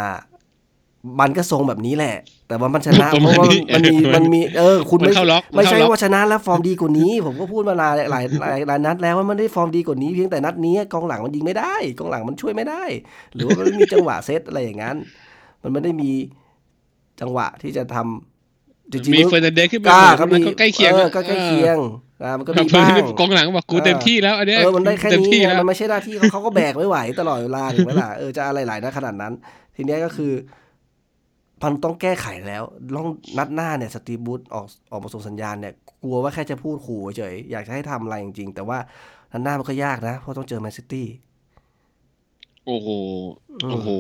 [1.21, 2.17] มันก็ทรงแบบนี้แหละ
[2.49, 12.85] แต่ว่ามันชนะประเพมาณราะว่านี้มันมีมันมีเออ คุณมันไม่เข้าล็อกมันไม่ใช่เข้าล็อกว่าชนะแล้วฟอร์มดีกว่านี้ ผมก็พูดมาหลายหลายหลายหลายนัดแล้วว่ามันได้ฟอร์มดีกว่านี้เพียงแต่นัดนี้กองหลังมันยิงไม่ได้ กองหลังมันช่วยไม่ได้
[13.35, 14.97] หรือว่ามันไม่มีจังหวะเซตอะไรอย่างนั้น
[15.63, 16.11] มันไม่ได้มี
[17.21, 18.38] จังหวะที่จะทำ
[18.93, 21.79] จริงๆมีมันเฟอร์นันเดสขึ้นกมาล้าหมดก็มันมีก็ใกล้เคียงอออะก็ใกล้เคียง
[22.23, 29.33] อ่ามันก็มีเพื่อบ้างนกองหลังบอกกูเต็มที่แล้วอันเนี้ยเออมันได้แค่เต็มนี้ที่ไงแล้วมันไม่ใช่หน้าที่เขาเขาก็แบกไม่ไหวตลอดเวลาถูกไหมล่ะเออจะอะไรหลายนัดขนาดนั้น
[29.77, 30.33] ทีเนี้ยก็คือ
[31.63, 32.63] มันต้องแก้ไขแล้ว
[32.95, 33.07] ลอง
[33.39, 38.79] นัดหน้าเนี่ยสตีฟบูธออกออกมาส่งสัญญาณเนี่ยกลัวว่าแค่จะพูดขู่เฉยๆอยากจะให้ทำอะไรจริงๆ แต่ว่า
[39.33, 41.07] นัดหน้ามันก็ยากนะ เพราะต้องเจอแมนซิตี้
[42.67, 42.89] โอ้โห
[43.63, 43.91] อืมโอ้โห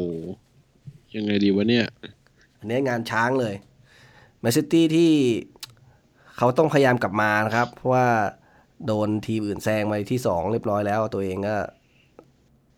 [1.16, 1.86] ยังไงดีวะเนี่ย
[2.58, 3.54] อันนี้งานช้างเลย
[4.40, 5.12] แมนซิตี้ที่
[6.36, 8.06] เขาต้องพยายามกลับมานะครับ เพราะว่า
[8.86, 11.56] โดนทีมอื่นแซงมาที่สองเรียบร้อยแล้ว ตัวเองก็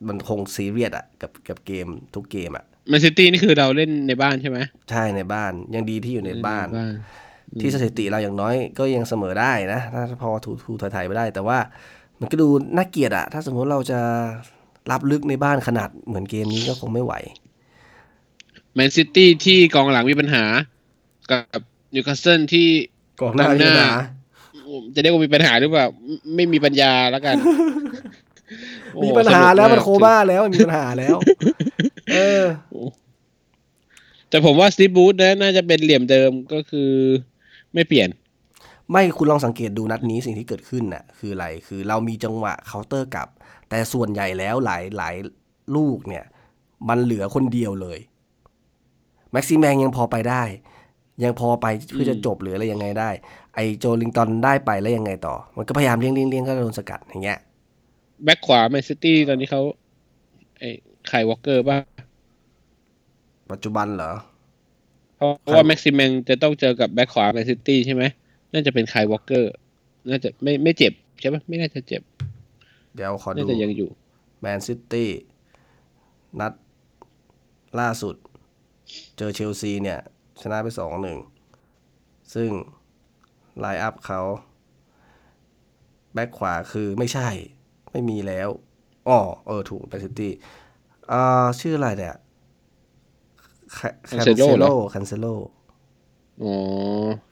[0.09, 4.59] มันคงซีเรียสอะกับกับเกมทุกเกมอะแมนซิตี้นี่คือเราเล่นในบ้านใช่ไหม
[4.90, 11.59] ใช่ในบ้านยังดีที่อยู่ในบ้านเล่นที่สถิติเราอย่างน้อยก็ยังเสมอได้นะถ้าพอถูถูถ่ายๆไปได้ แต่ว่า
[12.20, 14.01] มันก็ดูน่าเกลียดอะถ้าสมมติเราจะ
[14.90, 17.14] รับลึกในบ้านขนาดเหมือนเกมนี้ก็คงไม่ไหว
[18.75, 20.44] แมนซิตี้ที่กองหลังมีปัญหา
[21.33, 21.62] กับ
[21.95, 22.69] นิวคาสเซิลที่
[23.21, 23.90] กองหน้ามีปัญหา
[24.95, 27.37] จะเรียกว่ามีปัญหาหรือเปล่า ไม่ไม่มีปัญญาแล้วกัน
[28.95, 31.16] โอ้โห มีปัญหาแล้วสิ มันโคม่าแล้วมันมีปัญหาแล้ว
[32.12, 32.45] เออ
[34.29, 36.90] แต่ผมว่าสตีฟ บรูซนะน่าจะเป็นเหลี่ยมเดิมก็คือ
[37.75, 38.09] ไม่เปลี่ยน
[38.90, 43.29] ไม่คุณลองสังเกตดูนัดนี้สิ่งที่เกิดขึ้นน่ะ คืออะไรคือเรามีจังหวะเคาน์เตอร์กลับ
[43.69, 45.14] แต่ส่วนใหญ่แล้วหลายหลาย
[45.77, 46.25] ลูกเนี่ย
[46.88, 47.99] มันเหลือคนเดียวเลย
[49.33, 50.43] แม็กซิแมงยังพอไปได้
[51.24, 53.11] ยังพอไปเพื่อจะจบหรืออะไรยังไงได้
[53.54, 57.38] ไอโจลิงตันได้ไปแล้วยังไงต่อ มันก็พยายามเลี้ยงเลี้ยงเลี้ยงก็โดนสกัดอย่างเงี้ย
[58.24, 59.62] แบ็คขวาแมนซิตี้ตอนนี้เขา
[60.59, 60.70] ไอ้
[61.09, 61.78] ไคล์ วอล์กเกอร์ป่ะ
[63.50, 64.12] ปัจจุบันเหรอ
[65.16, 68.02] เพราะว่าแม็กซิแมงจะต้องเจอกับแบ็คขวาแมนซิตี้ใช่ไหม
[68.52, 69.52] น่าจะเป็นไคล์ วอล์กเกอร์
[70.09, 72.02] น่าจะไม่ไม่เจ็บใช่ปะไม่น่าจะเจ็บ
[72.94, 73.90] เดี๋ยวขอดูน่าจะยังอยู่
[74.40, 75.11] แมนซิตี้
[76.40, 76.52] นัด
[77.80, 78.14] ล่าสุด
[79.16, 80.00] เจอเชลซีเนี่ย
[80.42, 81.18] ชนะไปสองหนึ่ง
[82.35, 82.50] ซึ่ง
[83.61, 84.20] line up เขา
[86.14, 87.29] แบ็คขวาคือไม่ใช่
[87.92, 88.48] ไม่มีแล้ว
[89.09, 90.33] อ๋อเออ ถูกไปซิตี้
[91.12, 91.22] อ่า
[91.61, 92.16] ชื่ออะไรเนี่ย
[93.74, 95.26] แคนเซ Cancelo เหรโลอแคนเซโล
[96.42, 96.53] อ๋อ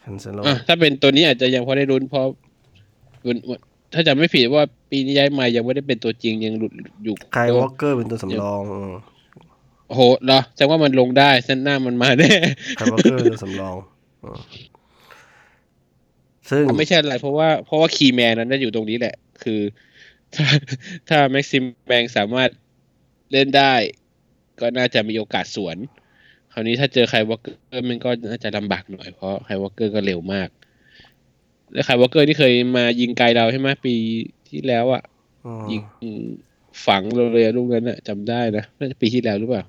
[0.01, 2.27] แคนเซโลอะถ้าเป็นตัวนี้อาจจะยังพอได้รุนเพราะ
[3.27, 3.59] วันวัน
[3.94, 6.73] ถ้าจำไม่ผิดว่าปีนี้ย้ายมายังไม่ได้เป็นตัวจริงยังหลุด
[7.05, 8.92] อยู่ไคลวอลเกอร์เป็นตัวสำรองอืม
[9.88, 12.33] โอ้โหเหรอแสดงว่ามันลงได้เส้นหน้ามันมาแน่
[12.77, 13.77] ไคลวอลเกอร์เป็นตัวสำรอง
[14.22, 14.40] อืม
[16.51, 19.61] ซึ่งไม่ใช่อะไรเพราะว่าเพราะว่าคีย์แมนนั้นจะอยู่ตรงนี้แหละ คือ
[20.35, 20.46] ถ้า
[21.09, 22.51] ถ้าแม็กซิแมงสามารถ
[23.33, 23.74] เล่นได้
[24.61, 25.77] ก็น่าจะมีโอกาสสวน
[26.53, 30.48] คราวนี้ถ้าเจอไคล์ วอล์กเกอร์มันก็น่าจะลำบากหน่อยเพราะไคล์ วอล์กเกอร์ก็เร็วมาก
[31.72, 33.94] แล้วไคล์ วอล์กเกอร์ที่เคยมายิงไกลเราใช่ไหมปี
[34.48, 35.03] ที่แล้วอะ
[35.46, 35.83] อืมยิง
[36.87, 39.64] ฝังเราเลยอะลูกนั้นอะจำได้นะน่าจะปีที่แล้วหรือเปล่า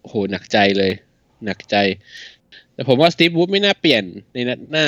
[0.00, 0.92] โอ้โหหนักใจเลย
[1.44, 1.76] หนักใจ
[2.74, 4.86] แต่ผมว่าสตีฟ บรูซไม่น่าเปลี่ยนในนัดหน้า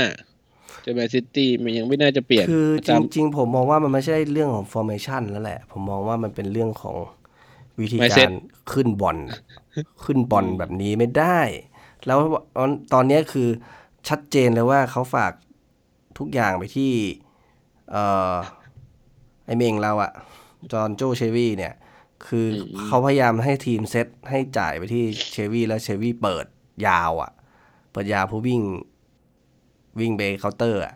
[0.82, 6.96] เจอแมนซิตี้มันยังไม่น่าจะเปลี่ยน คือจตามริงๆ ผมมองว่ามันไม่ใช่เรื่องของ formation แล้วแหละ ผมมองว่ามันเป็นเรื่องของ
[7.80, 8.32] วิธี Mindset การ
[8.72, 9.18] ขึ้นบอล
[10.04, 11.40] ขึ้นบอลแบบนี้ไม่ได้
[12.06, 12.18] แล้ว
[12.92, 13.48] ตอนนี้คือ
[14.08, 15.32] ชัดเจนเลยว่าเขาฝาก
[16.18, 16.92] ทุกอย่างไปที่
[17.90, 18.34] เอ่อ
[19.44, 20.12] ไอเมงเราอะ
[20.72, 21.74] จอนโจเชลวีย์เนี่ย
[22.26, 22.52] คือ
[22.84, 26.46] เขาพยายามให้ทีมเซตให้จ่ายไปที่เชลวีย์แล้วเชลวีย์เปิด
[26.86, 27.30] ยาวอะ
[27.92, 28.62] เปิดยาวผู้วิ่ง
[30.00, 30.94] วิ่งไปเคาน์เตอร์อะ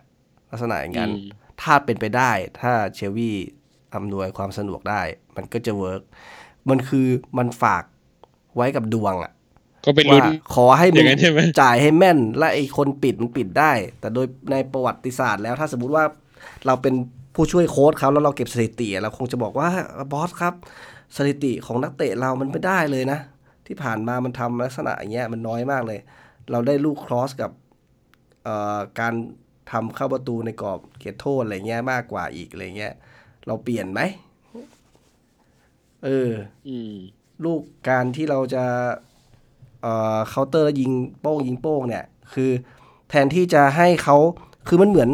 [0.51, 1.21] ลักษณะอย่างนั้นอืม
[1.63, 3.35] ถ้าเป็นไปได้ ถ้าเชลวีย์
[3.95, 5.03] อำนวยความสะดวกได้
[5.37, 6.03] มันก็จะ work
[6.71, 7.07] มันคือ
[7.39, 7.85] มันฝาก
[8.57, 9.33] ไว้กับดวงอะ
[9.85, 16.05] ก็เป็นลุ้ว่าขอให้มึย่างนั้นใช่ไหมจ่ายให้แม่น และไอ้คนปิดมันปิดได้ แต่โดยในประวัติศาสตร์แล้วถ้าสมมุติว่า
[16.67, 16.95] เราเป็น
[17.35, 19.69] ผู้ช่วยโค้ชเขาแล้วเราเก็บสถิติอะเราคงจะบอกว่า
[20.13, 20.55] boss ครับ
[21.17, 23.19] สถิติของนักเตะเรามันไม่ได้เลยนะ
[23.67, 26.01] ที่ผ่านมามันทำลักษณะอย่างเงี้ยมันน้อยมากเลย
[26.51, 27.51] เราได้ลูก cross กับ
[28.45, 29.15] เอ่อการ
[29.73, 32.95] ทำเข้าประตูในกรอบเขตโทษอะไรเงี้ยมากกว่าอีกอะไรเงี้ย
[33.47, 34.01] เราเปลี่ยนไหม
[36.05, 36.31] เออ
[36.69, 36.95] อืม
[37.45, 38.65] ลูกการที่เราจะ
[39.83, 42.51] เอ่อเคาน์เตอร์แล้วยิงโป้งยิงโป้งเนี่ย คือ
[43.09, 44.17] แทนที่จะให้เขา
[44.69, 45.11] คือมันเหมือน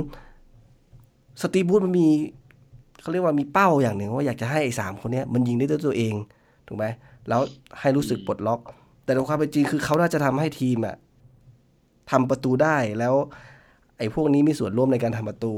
[1.41, 2.09] สตีฟบูธมันมี
[3.01, 6.15] เขาเรียกว่ามีเป้าอย่างหนึ่งว่าอยากจะให้ไอ้สามคนเนี้ยมันยิงได้ด้วยตัวเอง
[6.69, 6.85] ถูกไหม
[7.29, 7.41] แล้ว
[7.81, 8.61] ให้รู้สึกปลดล็อก
[9.05, 10.97] แต่ในความเป็นจริงคือเขาน่าจะทำให้ทีมอะ
[12.11, 13.15] ทำประตูได้แล้ว
[13.99, 15.53] ไอ้พวกนี้มีส่วนร่วมในการทำประตู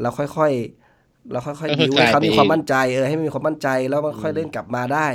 [0.00, 5.06] แล้วค่อยๆแล้วค่อยๆก็คืดิอวให้เขากลายเป็นมีความมั่นใจเออให้มีความมั่นใจแล้วมันค่อยเล่นกลับมาได้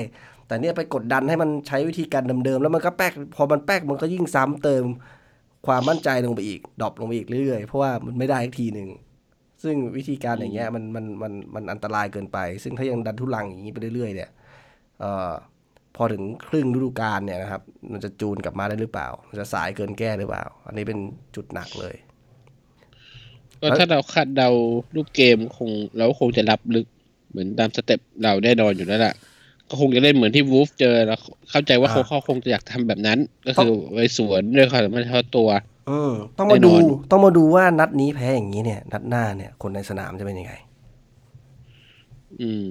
[0.47, 4.83] แต่เนี่ยไปกดดันให้มันใช้วิธีการเดิมๆแล้วมันก็แป๊กพอมันแป๊กมันก็ยิ่งซ้ำเติม
[5.67, 8.89] ความมั่นใจลงไปอีก drop ลงไปอีกเรื่อยๆเพราะว่ามันไม่ได้อีกทีหนึ่ง
[9.63, 14.29] ซึ่งวิธีการอย่างเงี้ยมันมันมันมันอันตรายเกินไป ซึ่งถ้ายังดันทุลังอย่างนี้ไปเรื่อยๆเนี่ย
[14.99, 15.31] เอ่อ
[15.95, 20.99] พอถึงครึ่งฤดูกาลเนี่ยนะครับ มันจะจูนกลับมาได้หรือเปล่า มันจะสายเกินแก้หรือเปล่า อันนี้เป็น
[21.35, 21.95] จุดหนักเลย
[23.61, 24.49] ก็ถ้าเราคาดเดา
[24.95, 26.87] รูปเกมคงเราก็คงจะรับลึก
[27.29, 29.13] เหมือนตาม step เราแน่นอนอยู่แล้วล่ะ
[29.69, 31.19] ก็คงจะเล่นเหมือนที่วูล์ฟเจอแล้ว
[31.51, 35.49] เข้าใจว่าอ่าเขาเขาคงจะอยากทำแบบนั้น ก็คือไว้สวนด้วยความสามารถเฉพาะตัว
[35.89, 40.53] อืมต้องมาดูแน่นอนต้องมาดูว่านัดนี้แพ้อย่างนี้เนี่ย นัดหน้าเนี่ย คนในสนามจะเป็นยังไง
[42.41, 42.67] อืม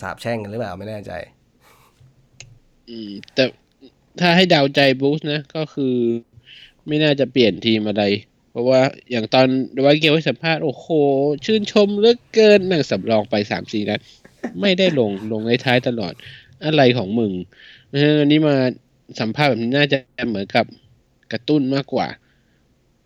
[0.00, 1.12] สาบแช่งกันหรือเปล่าไม่แน่ใจ
[2.90, 3.44] อืม แต่
[4.20, 5.94] ถ้าให้เดาใจบูสนะ ก็คือ
[6.86, 8.04] ไม่น่าจะเปลี่ยนทีมอะไร
[8.50, 9.46] เพราะว่าอย่างตอน
[9.82, 10.86] ไว้เกมให้สัมภาษณ์ โอ้โห
[11.44, 14.00] ชื่นชมเหลือเกินนั่งสำรองไปสามสี่นัด
[14.60, 16.12] ไม่ได้ลงลงในท้ายตลอด
[16.64, 17.32] อะไรของมึง
[17.86, 18.56] เพราะฉะนั้นวันนี้มา
[19.20, 20.66] สัมภาษณ์แบบนี้น่าจะเหมือนกับ
[21.32, 22.06] กระตุ้นมากกว่า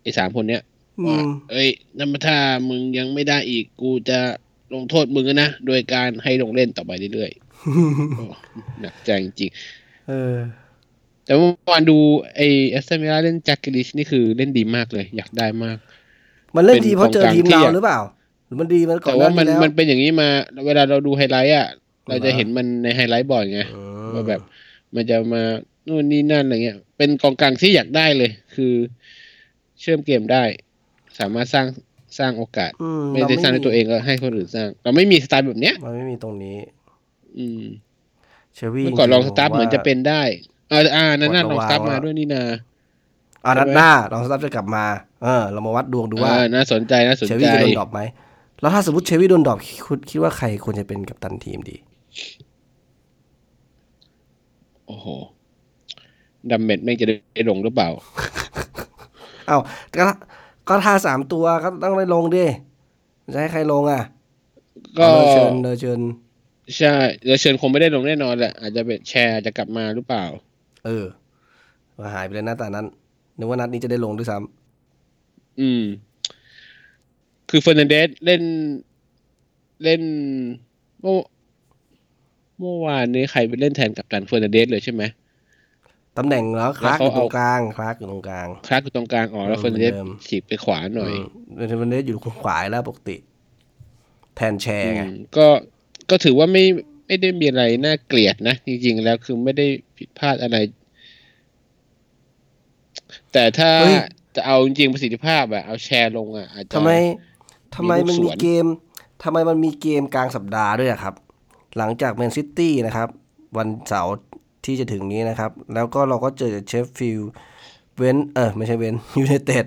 [0.01, 0.63] ไอ้สามคนเนี้ย
[0.99, 2.37] อืว่ามเอ้ยน้ำถ้า
[2.69, 4.19] มึงยังไม่ได้อีกกูจะ
[4.73, 8.25] ลงโทษมึงนะ โดยการให้ลงเล่นต่อไปเรื่อยๆโอ้
[8.81, 9.51] หนักใจจริง
[10.07, 11.97] เออๆแต่เมื่อวานดู
[12.35, 15.77] ไอเอสเตมิลาเล่นแจ็คกิลิชนี่คือเล่นดีมากเลย อยากได้มาก
[16.55, 17.99] มันเล่นดีเพราะเจอทีมเป็นกองกลางที่เราหรือเปล่า
[18.45, 20.29] หรือมันดีมันก่อแต่นหว่าน้ามันนี้แล้วมันเป็นอย่างนี้มา
[20.65, 21.67] เวลาเราดูไฮไลท์อะ
[22.07, 23.81] เราจะเหรอเห็นมันในไฮไลท์บ่อยไงอื
[24.13, 24.41] มว่าแบบ
[24.95, 25.43] มันจะมา
[25.87, 28.73] นู่นนี่นั่นอะไรเงี้ย เป็นกองกลางที่อยากได้เลย คือ
[29.79, 30.43] เชื่อมเกมได้
[31.19, 31.67] สามารถสร้าง
[32.19, 36.57] สร้างโอกาสอืไม่ได้สร้างด้วยตัวเองก็ให้คนอื่นสร้าง เราไม่มีสไตล์แบบเนี้ยมันไม่มีตรงนี้
[37.37, 37.63] อืม
[38.55, 40.21] เชวี่เมื่อก่อนลองสตาร์ทผเหมือนจะเป็นได้
[40.69, 42.43] เอออ่านั่นน่ะกดลองระสตาร์ทวางมาว่าด้วยนี่นา
[43.45, 44.85] อ่านัดหน้าลองสตาร์ทจะกลับมา
[45.23, 48.01] เออ เรามาวัดดวงดูว่าเออน่าสนใจน่าสนเชใจวี่จะโดนดรอปไหม
[48.61, 51.75] แล้วถ้าสมมติเชวี่โดนดรอปคุณคิดว่าใครควรจะเป็นกัปตันทีมดี
[54.87, 55.07] โอ้โห
[56.51, 57.89] ดัมเมดแม่งจะได้ลงหรือเปล่า
[59.47, 59.57] เอ้า
[59.97, 60.05] ก็
[60.67, 62.45] ก็ท่าสามตัวก็ต้องได้ลงดิ
[63.33, 64.01] จะให้ใครลงอะ
[64.97, 65.99] ก็เอาเลยเชิญเลยเชิญ
[66.77, 70.25] ใช่แล้วเชิญคงไม่ได้ลงแน่นอนแหละ อาจจะเป็นแชร์จะกลับมาหรือเปล่า
[70.85, 71.05] เออ
[71.97, 72.87] ว่าหายไปเลยนะแต่นั้น
[73.37, 75.83] นึกว่านัดนี้จะได้ลงด้วยซ้ำอืม
[77.49, 78.41] คือเฟอร์นันเดสเล่น
[79.83, 80.01] เล่น
[81.01, 81.15] เมื่อ
[82.59, 85.03] เมื่อวานนี้ใครไปเล่นแทนกับตันเฟอร์นันเดสเลยใช่ไหม
[86.17, 91.13] ตำแหน่งแล้วคลาร์กอแล้วยู่เขาตรเอางกลางคลาร์กอยู่ตรงกลางคลาร์กอยู่ตรงกลางอ๋อแล้วเออเฟอร์นันเดสเหมือนเดิมฉีกไปขวาหน่อย
[91.55, 93.15] เดนเวนเดสอยู่ขวาแล้วปกติ
[94.35, 95.47] แทนแชร์ไงอืมก็
[96.09, 96.63] ก็ถือว่าไม่
[97.07, 100.57] ไม่ได้มีอะไรน่าเกลียดนะ จริงๆ แล้วคือไม่ได้ผิดพลาดอะไร
[103.33, 103.97] แต่ถ้าเฮ้ย
[104.35, 106.91] จะเอาจริงๆประสิทธิภาพอะเอาแชร์ลงอะอาจจะทำไม
[107.75, 108.65] ทำไมมันมีมีลูกสวนเกม
[109.23, 111.13] ทำไมมันมีเกมกลางสัปดาห์ด้วยอะครับ
[111.77, 113.07] หลังจากแมนซิตี้นะครับ
[113.57, 114.15] วันเสาร์
[114.65, 117.31] ที่จะถึงนี้นะครับ แล้วก็เราก็เจอเชฟฟิลด์
[117.97, 119.65] เว้นเออไม่ใช่เว้นยูไนเต็ด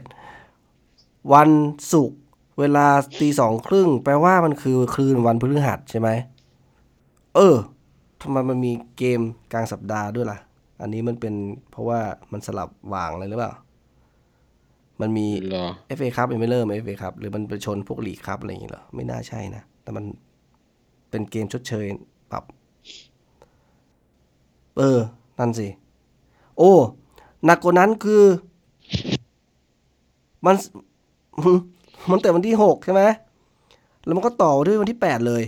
[1.32, 1.50] วัน
[1.92, 2.18] ศุกร์
[2.58, 2.86] เวลา
[3.20, 6.08] ตีสองครึ่งแปลว่ามันคือคืนวันพฤหัสใช่ไหม
[7.34, 7.56] เออ
[8.22, 9.20] ทำไมมันมีเกม
[9.52, 10.38] กลางสัปดาห์ด้วยล่ะ
[10.80, 11.34] อันนี้มันเป็น
[11.70, 12.00] เพราะว่า
[12.32, 13.52] มันสลับวางเลยหรือเปล่า
[15.00, 20.04] มันมีรอเอฟเอครับยังไม่เริ่มเอฟเอครับหรือมันไปชนพวกลีกคัพอะไรอย่างเงี้ยเหรอไม่น่าใช่นะ แต่มัน
[21.10, 21.86] เป็นเกมชดเชย
[22.32, 22.44] ปรับ
[24.78, 24.98] เออ
[25.38, 25.68] นั่นสิ
[26.58, 26.72] โอ้
[27.44, 28.22] หนักกว่านั้นคือ
[30.46, 30.56] มัน
[32.10, 33.02] มันแต่วันที่หกใช่ไหม
[34.04, 35.42] แล้วมันก็ต่อด้วยวันที่แปดเลย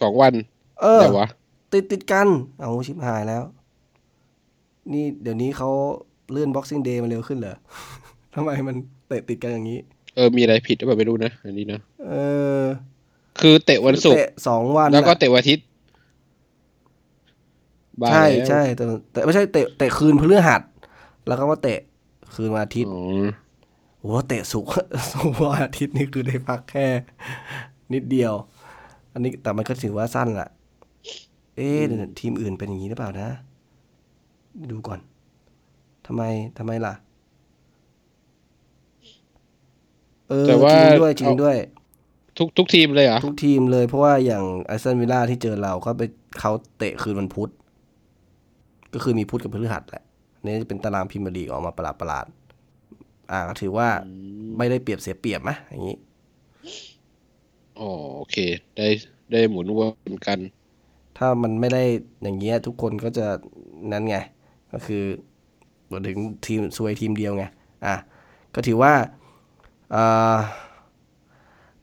[0.00, 0.32] สองวัน
[0.80, 1.28] เออแต่วะ
[1.72, 2.28] ติดติดกัน
[2.60, 3.42] เอาชิบหายแล้ว
[4.92, 5.70] นี่เดี๋ยวนี้เขา
[6.30, 7.56] เลื่อน Boxing Day มาเร็วขึ้นเหรอ
[8.34, 8.76] ทำไมมัน
[9.08, 9.78] เตะติดกันอย่างนี้
[10.16, 12.12] เออ มีอะไรผิดหรือเปล่าไม่รู้นะ อันนี้นะ เอ
[12.60, 12.62] อ
[13.40, 15.66] คือเตะวันศุกร์เตะสองวันแล้วก็น่ะเตะวันอาทิตย์
[18.00, 20.62] บ้าใช่แล้วใช่แต่แต่ไม่ใช่เตะเตะคืนพฤหัส
[21.26, 21.80] แล้วก็มาเตะ
[22.34, 23.02] คืนวันอาทิตย์อ๋อ
[23.98, 24.72] โอ้โหเตะสุกร์
[25.12, 26.86] สุกร์วันอาทิตย์นี่คือได้พักแค่
[27.92, 28.32] นิดเดียว
[29.12, 30.50] อันนี้แต่มันก็ถือว่าสั้นแหละ
[31.56, 33.28] เอ๊ะเดี๋ยวทีมอื่นเป็นอย่างนี้หรือเปล่านะ
[34.70, 35.00] ดูก่อน
[36.06, 36.22] ทำไม
[36.58, 36.94] ทำไมล่ะ
[40.28, 41.56] เออแต่ว่าจริงด้วยจริงด้วย
[42.38, 46.02] ทุกทุกทีมเลยเหรอ ทุกทีมเลยเพราะว่าอย่างไอซันวิลล่าที่เจอเราก็ไป
[46.40, 47.50] เขาเตะคืนวันพุธ
[48.94, 50.04] ก็คือมีพุธกับพฤหัสแหละ
[50.44, 53.88] นี่จะเป็นตารางพรีเมียร์ลีกออกมาประหลาดประหลาดๆอ่าก็ถือว่า
[54.58, 55.96] ไม่ได้เปรียบเสียเปรียบไหมอย่างนี้
[57.80, 58.36] อ๋อโอเค
[58.76, 58.86] ได้
[59.32, 59.80] ได้หมุนว
[60.12, 60.38] นกัน
[61.18, 61.82] ถ้ามันไม่ได้
[62.22, 63.26] อย่างเงี้ยทุกคนก็จะ
[63.92, 64.16] นั้นไง
[64.72, 65.02] ก็คือ
[65.90, 67.44] รวมถึงทีมซวยทีมเดียวไง
[67.86, 67.94] อะ
[68.54, 68.92] ก็ถือว่า
[69.94, 70.36] อ่า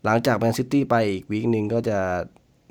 [0.06, 1.98] หลังจากแมนซิตี้ไปอีก week หนึ่งก็จะ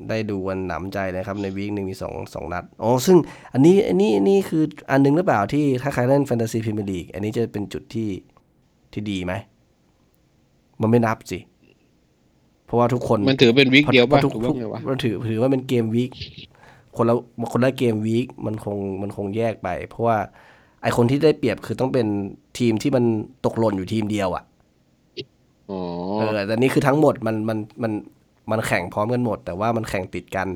[0.09, 3.17] ได้ดูกันหนำใจนะครับ ใน week หนึ่งมีสองสองนัดอ๋อซึ่ง
[3.53, 8.09] อันนี้อันนี้อันนี้คืออันหนึงหรือเปล่าที่ถ้าใครเล่นแฟนตาซีพรีเมียร์ลีกอันนี้จะเป็นจุดที่
[8.93, 9.33] ที่ดีไหม
[10.81, 11.39] มันไม่นับสิ
[12.67, 16.11] เพราะว่าทุกคนมันถือเป็น week เดียวป่ะพราะทุกหรือว่าไงวะมันถือถือว่าเป็น game week
[16.97, 17.15] คนละ
[17.53, 20.17] คนละ game week มันคงมันคงแยกไป เพราะว่า
[20.83, 22.07] ไอคนที่ได้เปรียบคือต้องเป็น
[22.59, 23.05] ทีมที่มัน
[23.47, 24.50] ตกหล่นอยู่ทีมเดียวอะ่ะอ๋อ
[26.17, 27.93] เออแต่นี่คือทั้งหมดมันมันมัน
[28.51, 30.49] มันแข่งพร้อมกันหมด แต่ว่ามันแข่งติดกัน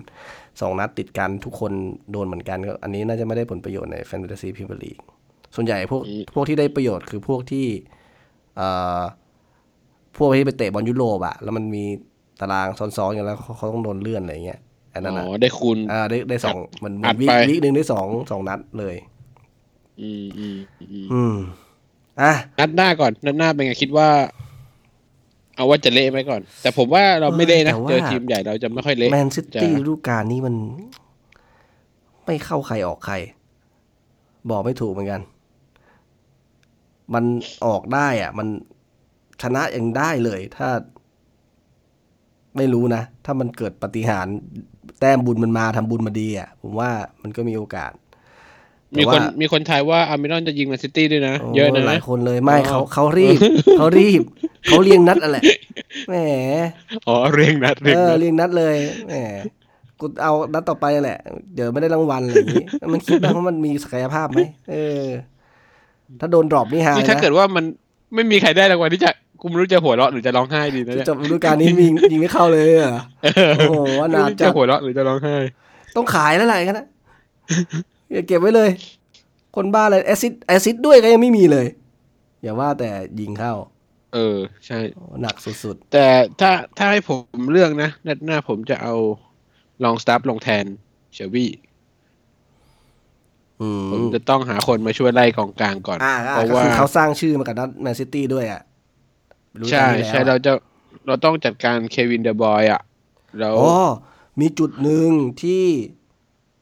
[0.61, 1.72] สองนัดติดกันทุกคน
[2.12, 4.98] โดนเหมือนกันก็อันนี้น่าจะไม่ได้ผลประโยชน์ในแฟนตาซีพรีเมียร์ลีก
[5.55, 6.03] ส่วนใหญ่พวก
[6.35, 7.66] พวกที่ได้ประโยชน์คือพวกที่
[8.57, 9.03] เอ่อ
[10.18, 11.85] พวกที่ไปเตะบอลยุโรปอะแล้วมันมี
[12.40, 14.61] ตารางซ้อนๆกันแล้วเขาเขาต้องโดนเลื่อนอะไรเงี้ย
[14.94, 18.96] อันนั้นอ๋อะอได้คูณอ่าได้ได้สองมันอัมันดวิไปวิหนึ่งได้สองสองนัดเลย
[20.00, 21.35] อืมอืมอืมอืม
[22.20, 24.09] อะนัดหน้าก่อนนัดหน้าเป็นไงคิดว่า
[25.56, 30.54] เอาว่าจะเละไหมก่อน แต่ผมว่าเราไม่เละนะเจอทีมใหญ่เราจะไม่ค่อยเละแมนซิตี้จะฤดูกาลนี้มัน
[32.26, 33.14] ไม่เข้าใครออกใคร
[34.50, 35.20] บอกไม่ถูกเหมือนกัน
[37.14, 37.24] มัน
[37.66, 38.48] ออกได้อะ มัน
[39.42, 40.68] ชนะยังได้เลย ถ้า
[42.56, 44.36] ไม่รู้นะ ถ้ามันเกิดปาฏิหารย์
[45.00, 46.90] แต้มบุญมันมาทำบุญมาดีอะ ผมว่า
[47.22, 47.92] มันก็มีโอกาส
[48.98, 53.38] มีคนแต่ว่ามีคนทายว่าอาร์มินอนจะยิงแมนซิตี้ด้วยนะโอ้เยอะนะหลายคนเลยไม่อ๋อเขาเขารีบ
[53.78, 54.22] เขารีบ
[54.66, 55.37] เขาเรียงนัดอะไร
[56.09, 56.14] แหม
[57.07, 58.77] อ๋อเรียงนัดเรียงเออนัดเรียงนัดเลย
[59.09, 59.14] แหม
[60.00, 61.18] กูเอานัดต่อไปแหละ
[61.55, 65.05] เดี๋ยวไม่ได้รางวัลอะไรอย่างนี้มันคิดบ้างว่ามันมีศักยภาพไหมเออ
[66.20, 67.64] ถ้าโดนดรอปนี่หายนี่ถ้านะเกิดว่ามัน
[68.14, 73.00] ไม่มีใครได้รางวัลที่จะกูไม่รู้จะหัวเราะหรือจะร้องไห้ดีนะเนี่ยจบฤดูกาลนี้ยิงยิงไม่เข้าเลยเหรอ
[73.59, 75.37] โอ้โหอไม่นารู้จัจะดหัวเราะหรือจะร้องไห้
[75.96, 76.87] ต้องขายแล้วแหละกันนะ
[78.12, 78.70] อย่าเก็บไว้เลย
[79.57, 81.66] คนบ้าอะไร assist assist ด้วยก็ยังไม่มีเลย
[82.42, 82.88] อย่าว่าแต่
[83.20, 83.53] ยิงเข้า
[84.14, 86.07] เออ ใช่โอ้หนักสุดแต่
[86.40, 88.94] ถ้าถ้าให้ผมเลือกนะนัดหน้าผมจะเอา
[89.85, 90.64] ลองสตาฟฟ์ลงแทน
[91.14, 98.61] เชลวีย์ๆอืมผมจะต้องหาคนมาช่วยไล่กองกลางก่อน อ่าเพราะก็ว่า คือเขาสร้างชื่อมากับนัดแมนซิตี้ด้วยอะ
[99.57, 100.53] ฤดูกาใช่ลที่แล้วใช่ใช่เราจะ
[101.07, 102.81] เราต้องจัดการเควินเดอบรอยน์อะ
[103.40, 103.68] แล้วอ๋อ
[104.40, 105.11] มีจุดหนึ่ง
[105.42, 105.64] ที่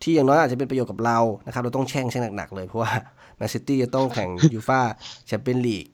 [0.03, 2.93] ที่อย่างน้อยอาจจะเป็นประโยชน์กับเรานะครับ เราต้องแช่งแช่งหนักๆเลยเพราะว่า
[3.37, 4.81] แมนซิตี้จะต้องแข่งยูฟา
[5.27, 5.87] แชมเปี้ยนลีก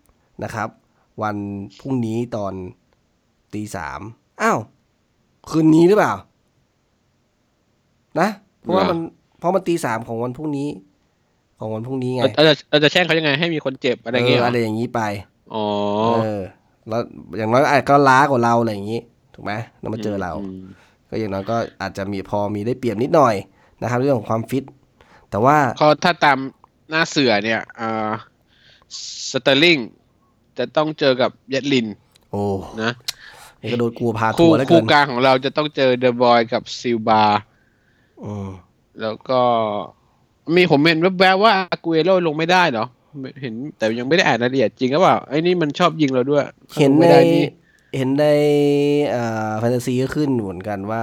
[0.44, 0.68] นะครับ
[1.22, 1.37] วัน
[1.81, 2.52] พรุ่งนี้ตอน
[3.54, 4.00] ตีสาม
[4.42, 4.59] อ้าว
[5.50, 6.14] คืนนี้หรือเปล่า
[8.20, 8.28] นะ
[8.61, 8.98] เพราะว่ามัน
[9.38, 10.68] เพราะมันตีสามของวันพรุ่งนี้
[11.59, 15.00] ของวันพรุ่งนี้ไงเราจะเราจะแช่งเขายังไงให้มีคนเจ็บอะไรเงี้ยเออเหรออะไรอย่างนี้ไป
[15.54, 15.64] อ๋อ
[16.22, 16.42] เออ
[16.88, 17.00] แล้ว
[17.38, 19.00] อย่างน้อยอาจก็ล้ากว่าเราอะไรอย่างนี้
[19.35, 20.66] ถูกไหมเรามาเจอเราม
[21.09, 23.35] ก็อย่างน้อยก็อาจจะมีพอมีได้เปรียบนิดหน่อย
[23.83, 24.64] นะครับ เรื่องของความฟิต
[25.31, 26.38] แต่ว่าเขาถ้าตาม
[26.90, 28.11] หน้าเสือเนี่ยอ่า
[29.31, 29.78] สเตอร์ลิง
[30.59, 31.87] จะต้องเจอกับเยดลิน
[32.31, 32.42] โอ้
[32.83, 32.92] นะ
[33.61, 37.25] นี่ก็โดนกลัวพาทัคู่วร์แล้วเกิคู่นกลางของเราจะต้องเจอเดอะบอยกับซิลบา
[38.25, 38.49] อืม
[39.01, 39.40] แล้วก็
[40.55, 42.87] มีผมเห็นแวบๆว่าอากูเอโร่ลงไม่ได้เหรอ
[43.42, 46.44] เห็นแต่ยังไม่ได้อ่านรายละเอียดจริงหรือเปล่าไอ้นี่มันชอบยิงเราด้วย
[46.81, 47.44] เห็นลงในไม่ได้นี่
[47.97, 48.27] เห็นใน
[49.14, 51.03] อ่าแฟนตาซีก็ขึ้นเหมือนกันว่า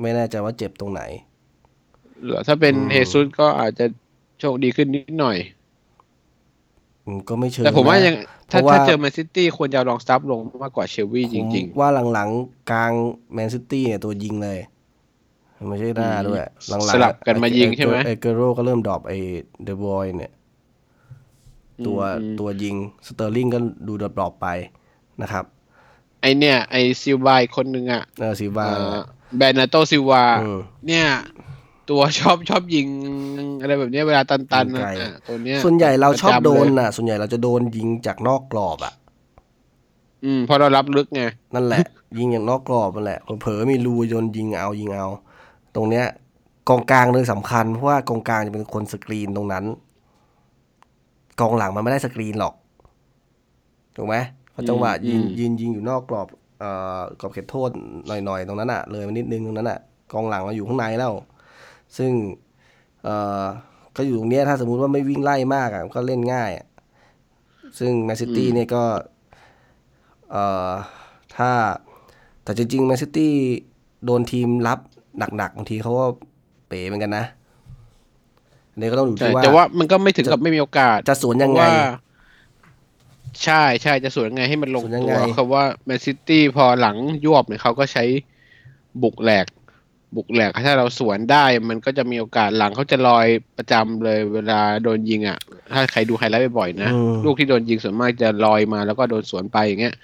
[0.00, 1.02] ไม่แน่ใจว่าเจ็บตรงไหน
[2.24, 3.86] เหรอถ้าเป็นอืมเฮซุสก็อาจจะ
[4.40, 5.36] โชคดีขึ้นนิดหน่อย
[7.04, 8.14] อืมก็ไม่เชิงแต่ผมว่านะยัง
[8.50, 12.92] ถ้าเพราะว่าถ้าเจอแมนซิตี้ควรจะเอาลองสตัฟลงมากกว่าเชลวีจริงผมว่าหลังๆ กลาง
[13.32, 14.58] แมนซิตี้เนี่ยตัวยิงเลย
[15.68, 19.12] ไม่ใช่หน้าด้วย หลังๆ สลับกันมายิงใช่ไหมไอเกโรก็เริ่มดรอปไอ
[19.64, 24.46] เดอะบอยเนี่ยๆตัวอืมตัวยิงสเตอร์ลิงก็ดูดรอปๆไป
[25.22, 25.44] นะครับ
[26.20, 28.66] ไอเนี่ย ไอซิลวาอีกคนนึงอะเออซิวา
[29.36, 31.06] แบรนาโตซิลวาอืมเนี่ย
[31.90, 32.88] ตัวชอบชอบยิง
[33.60, 38.94] อะไรแบบเนี้ยเวลาตันๆยินะงไกลอะตัวเนี้ย ส่วนใหญ่เราชอบประจำโดนเลยน่ะ ส่วนใหญ่เราจะโดนยิงจากนอกกรอบอะ
[40.24, 41.22] อืมเพราะเรารับลึกไง
[41.54, 41.84] นั่นแหละ
[42.18, 45.06] ยิงอย่างนอกกรอบนั่นแหละเผลอๆมีรูโยนยิงเอายิงเอา
[45.74, 46.06] ตรงเนี้ย
[46.68, 49.64] กองกลางเลยสำคัญเพราะว่ากองกลางจะเป็นคนสกรีนตรงนั้น
[51.40, 52.54] กองหลังมันไม่ได้สกรีนหรอก
[53.96, 54.16] ถูกไหม
[54.50, 56.28] เพราะจังหวะยิงยิงยิงอยู่นอกกรอบ
[56.60, 57.70] เอ่อกรอบเขตโทษ
[58.06, 59.78] หน่อยๆตรงนั้นอะ เลยมานิดนึงตรงนั้นอะ
[60.12, 61.12] กองหลังเราอยู่ข้างในแล้ว
[61.98, 62.12] ซึ่ง
[63.02, 63.44] เอ่อ
[63.96, 66.66] ก็อยู่ตรงเนี้ยถ้าสมมุติว่าไม่วิ่งไล่มากอะก็เล่นง่ายอะ
[67.78, 68.84] ซึ่งแมนซิตี้เนี่ยก็
[70.30, 70.72] เอ่อ
[71.36, 71.50] ถ้า
[72.44, 73.32] แต่จริงๆแมนซิตี้
[74.04, 74.78] โดนทีมรับ
[75.18, 76.06] หนักๆบางทีเขาก็
[76.68, 77.24] เป๋เหมือนกันนะ
[78.72, 81.72] อันนี้ก็ต้องดูใช่ที่ว่าแต่ว่ามันก็ไม่ถึงกับไม่มีโอกาส จะสวนยังไงเพราะว่า
[83.44, 88.04] ใช่ใช่จะสวนยังไงให้มันลงสวนยังตัวคำว่าแมนซิตี้พอหลังยวบเนี่ยเขาก็ใช้
[89.02, 89.46] บุกแหลก
[90.16, 93.26] บุกแหลกถ้าเราสวนได้ มันก็จะมีโอกาสหลังเขาจะลอย
[93.56, 95.38] ประจำเลยเวลาโดนยิงอะ
[95.72, 99.94] ถ้าใครดูไฮไลท์บ่อยๆนะอืมลูกที่โดนยิงส่วนมากจะลอยมาแล้วก็โดนสวนไปอย่างเงี้ย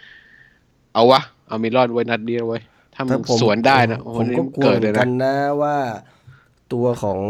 [0.95, 2.63] เอาวะเอามีรอดไว้นัดเดียวไว้ย
[2.95, 5.77] ถ้ามึถ้างผมสวนได้นะโอ้โหผมนี่ก็กลัวเกิดเหเลมืยอนกันะนนะว่า
[6.73, 7.21] ตัวของ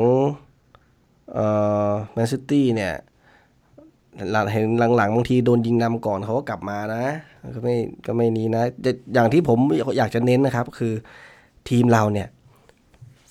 [1.32, 1.46] เอ่
[1.88, 2.94] อแมนซิตี้เนี่ย
[4.32, 4.64] หลังเห็น
[4.96, 7.04] หลังๆบางทีโดนยิงนำก่อนเขาก็กลับมานะ
[7.54, 9.58] ก็ไม่ก็ไม่นี้นะแต่อย่างที่ผม
[9.98, 10.92] อยากจะเน้นนะครับ คือ
[11.68, 12.28] ทีมเราเนี่ย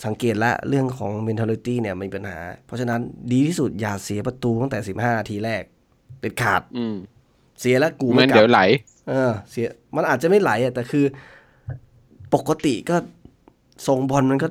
[0.05, 2.99] สังเกตละเรื่องของ mentality เนี่ยมีปัญหา เพราะฉะนั้น
[3.31, 5.63] ดีที่สุดอย่าเสียประตูตั้งแต่ 15นาทีแรก
[6.21, 6.95] เด็ดขาดอืม
[7.59, 8.59] เสียแล้วกูมัไม่นกลัเดี๋ยวบไหล
[9.09, 11.05] เออ เสียมันอาจจะไม่ไหลอะแต่คือ
[12.33, 12.95] ปกติก็
[13.87, 14.47] ส่งบอลมันก็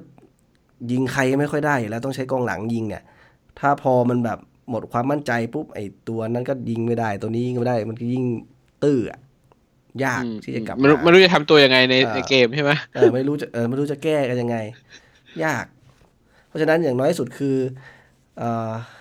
[0.93, 3.03] ยิงใครไม่ค่อยได้อยู่แล้วต้องใช้กองหลังยิงเนี่ย
[3.59, 4.39] ถ้าพอมันแบบ
[4.71, 8.25] หมดความมั่นใจปุ๊บไอ้ตัวนั้นก็ยิงไม่ได้ ตัวนี้ยิงไม่ได้ มันก็ยิ่ง
[8.85, 9.19] ตื้ออะ
[10.05, 14.57] ยากอืมที่จะกลับไม่รู้มาไม่รู้จะทำตัวยังไงในเออในเกมใช่ไหมเออไม่รู้จะเออไม่รู้จะแก้กันยังไง
[15.45, 15.65] ยาก
[16.49, 17.57] เพราะฉะนั้นอย่างน้อยสุดคือ
[18.39, 18.43] เอ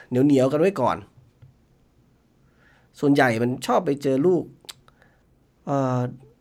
[0.09, 0.97] เหนียวเหนียวๆกันไว้ก่อน
[2.99, 4.43] ส่วนใหญ่มันชอบไปเจอลูก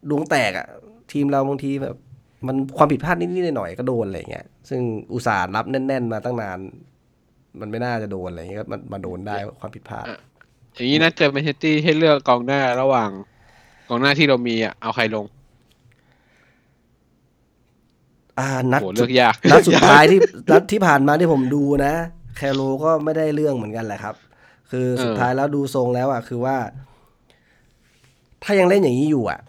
[0.08, 0.66] ดวงแตกอะ
[1.12, 1.96] ทีมเราบางทีแบบ
[2.46, 4.80] มันความผิดพลาดนิดๆหน่อยๆก็โดนอะไรเงี้ย ซึ่ง
[5.12, 6.58] อุตส่าห์รับแน่น ๆ มาตั้งนาน
[7.60, 10.06] มันไม่น่าจะโดนอะไรเงี้ยก็มันมาโดนได้ความผิดพลาด
[10.74, 13.10] อย่างนี้นะเจอแมนเชสเตอร์ให้เลือกกองหน้าระหว่าง
[13.88, 15.24] กองหน้าที่เรามีอะเอาใครลง
[18.38, 20.18] อ่านัดโหเลือกยากนัดสุดท้ายที่
[20.52, 21.94] นัดที่ผ่านมาที่ผมดูนะ
[22.36, 24.14] แคโรก็ไม่ได้เรื่องเหมือนกันแหละครับ
[24.70, 26.56] คือสุดท้ายแล้วดูทรงแล้วอะคือว่า
[28.44, 29.40] ถ้ายังเล่นอย่างนี้อยู่อะ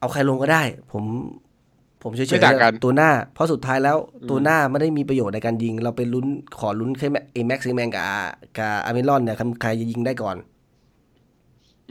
[0.00, 1.04] เอาใครลงก็ได้ ผม
[2.02, 3.96] ผมเฉยไม่ๆต่างกันตัวหน้า เพราะสุดท้ายแล้ว
[4.30, 6.26] ตัวหน้าไม่ได้มีประโยชน์ในการยิง เราไปลุ้น
[6.58, 8.18] ขอลุ้นแค่ไอแม็กซิแมนกับอา
[8.58, 10.36] กับอาร์เมลอนเนี่ยใครจะยิงได้ก่อน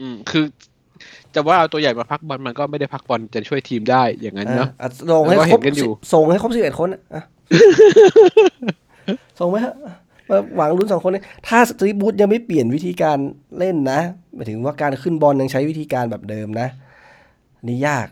[0.00, 0.44] อืมคือ
[1.34, 7.22] จะว่าเอาตัวใหญ่มาพักบอลมันก็ไม่ได้พักบอลจะช่วยทีมได้อย่างนั้นเนาะอะส่งให้แล้วก็คเห็รบนกันอยู่ส่งให้ครบสิบเอ็ดคนอะอะ
[9.38, 9.74] ส่งไหมฮะ
[10.30, 13.18] มาหวังลุ้นสองคนนี้ถ้าสตรีทบูธยังไม่เปลี่ยนวิธีการ
[13.58, 14.00] เล่นนะ
[14.34, 16.68] หมายถึงว่าการขึ้นบอลยังใช้วิธีการแบบเดิมนะ
[17.56, 18.08] อันนี่ยาก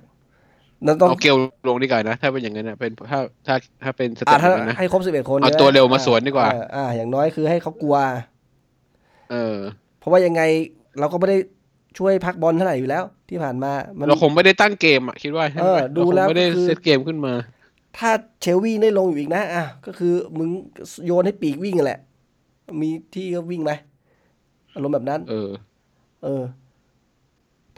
[0.86, 1.36] นั่นต้องเอาเกล
[1.68, 7.96] ลงดีกว่านะ ถ้าเป็นอย่างนั้นนะเป็นถ้าถ้าถ้าเป็นสเต็อ่าปถ้านั้นนะให้ครบสิบเอ็ดคนเอานี่ยตัวเร็วมาสวนดีกว่าอ่อ่า อย่างน้อยคือให้เขากลัว
[9.30, 9.56] เออ
[9.98, 10.42] เพราะว่ายังไง
[11.00, 11.36] เราก็ไม่ได้
[11.98, 17.34] ช่วยพักบอลเท่าไหร่อยู่แล้ว ที่ผ่านมามันเราคงไม่ได้ตั้งเกมอะคิดว่าใช่ไหมเออดูเราคงแล้วไม่ได้คือเซตเกมขึ้นมา
[17.98, 20.48] ถ้าเชลวีได้ลงอยู่อีกนะอะก็คือมึง
[21.06, 22.00] โยนให้ปีกวิ่งแหละ
[22.80, 23.72] มีที่ก็วิ่งไหม
[24.74, 25.50] อารมณ์แบบนั้น เออ
[26.24, 26.42] เออ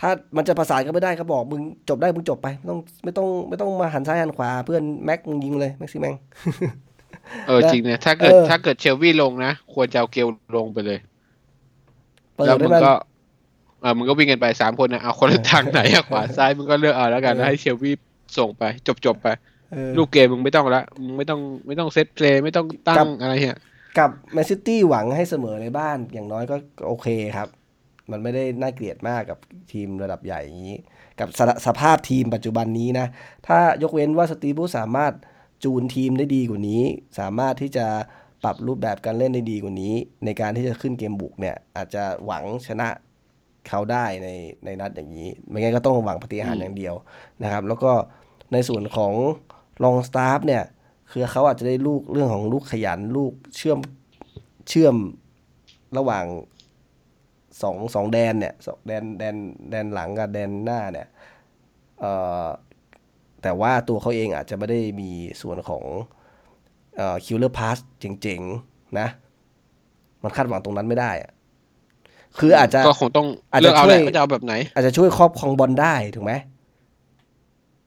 [0.01, 6.15] ถ้ามันจะประสานก็ไม่ได้ก็บอกมึงจบได้มึงจบไป ไม่ต้องไม่ต้องไม่ต้องมาหันซ้ายหันขวา เพื่อนแม็กมึงยิงเลยแม็กซิแมง
[7.49, 10.99] เออนะจริงนะถ้าเกิดเออถ้าเกิดเชลวีลงนะ ควรจะเอาเกลลงไปเลย
[12.35, 12.93] เปิดแล้วให้มึงมันก็
[13.83, 17.91] เออมึงก็วิ่งกันไปสามคนนะเอาคนละทางไหนอะขวาซ้ายมึงก็เลือกเอาแล้วกันเออแล้วให้เชลวี
[18.39, 19.29] ส่งไป จบจบๆไป
[19.73, 23.59] เออลูกเกมมึงไม่ต้องละมึงไม่ต้องไม่ต้องเซตเพลย์ไม่ต้องตั้ครังบอะไรเงี้ย
[23.99, 27.49] กับแมนซิตี้หวังให้เสมอในบ้านอย่างน้อยก็ก็โอเคครับ
[28.11, 29.39] มันไม่ได้น่าเกลียดมากกับ
[29.73, 30.77] ทีมระดับใหญ่อย่างนี้
[31.21, 33.07] กับสสภาพทีมปัจจุบันนี้นะ
[33.47, 35.13] ถ้ายกเว้นว่าสตีบูสามารถ
[35.65, 36.83] จูนทีมได้ดีกว่านี้
[37.19, 37.87] สามารถที่จะ
[38.45, 42.89] ปรับรูปแบบการเล่นได้ดีกว่านี้ ในการที่จะขึ้นเกมบุกเนี่ย อาจจะหวังชนะ
[43.69, 44.29] เขาได้ใน
[44.65, 46.95] ในนัดอย่างนี้ ไม่งั้นก็ต้องหวังปฏิหารย์อย่างเดียว
[47.43, 47.93] นะครับ แล้วก็
[48.53, 49.13] ในส่วนของ
[49.83, 50.65] ลองสตาฟเนี่ย
[51.11, 53.79] คือเขาอาจจะได้ลูกเรื่องของลูกขยันลูกเชื่อม
[54.69, 54.97] เชื่อม
[55.99, 56.27] ระหว่าง
[57.63, 59.37] สองสองแดนเนี่ยสองแดนแดน
[59.71, 61.09] แดนหลังกับแดนหน้าเนี่ย
[62.01, 62.13] เอ่
[62.45, 62.47] อ
[63.43, 65.11] แต่ว่าตัวเขาเองอาจจะไม่ได้มี
[65.43, 65.85] ส่วนของ
[66.97, 69.09] เอ่อคิวเลอร์พาสเจ๋งๆ นะ
[70.23, 71.31] มันคาดหวังตรงนั้นไม่ได้อะ
[72.39, 76.33] คืออาจจะก็คงต้องอาจจะเลือกเอาแหละช่วยว่าจะเอาแบบไหน อาจจะช่วยครอบครองบอลได้ถูกไหม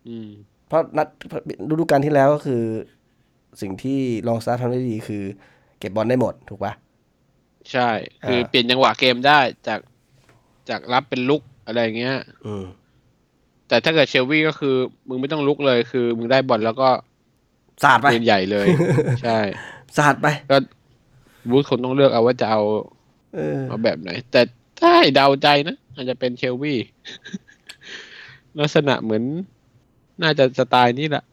[0.08, 0.30] อืม
[0.68, 1.08] เพราะนัด
[1.70, 2.62] ฤดูกาลที่แล้วก็คือ
[3.62, 5.24] สิ่งที่ลองสตาร์ททำได้ดีคือ
[5.80, 6.74] เก็บบอลได้หมดถูกปะ
[7.72, 7.90] ใช่
[8.24, 9.80] คืออ่าเปลี่ยนจังหวะเกมได้จาก
[10.70, 12.16] จากรับเป็นลุกอะไรอย่างเงี้ย
[12.46, 12.66] อืม
[13.68, 14.76] แต่ถ้าเกิดเชลวีก็คือ
[15.08, 16.90] มึงไม่ต้องลุกเลยคือ มึงได้บอลแล้วก็
[17.84, 18.68] สาดไปปืนใหญ่เลย
[19.24, 19.38] ใช่
[19.98, 20.58] สาดไป ก็
[21.50, 22.62] บูธคงต้องเลือกเอาว่าจะเอา
[23.36, 24.42] เออเอาแบบไหน แต่
[24.80, 26.76] ถ้าให้เดาใจนะอาจจะเป็นเชลวี
[28.60, 29.24] ลักษณะเหมือน
[30.22, 31.24] น่าจะสไตล์นี้แหละ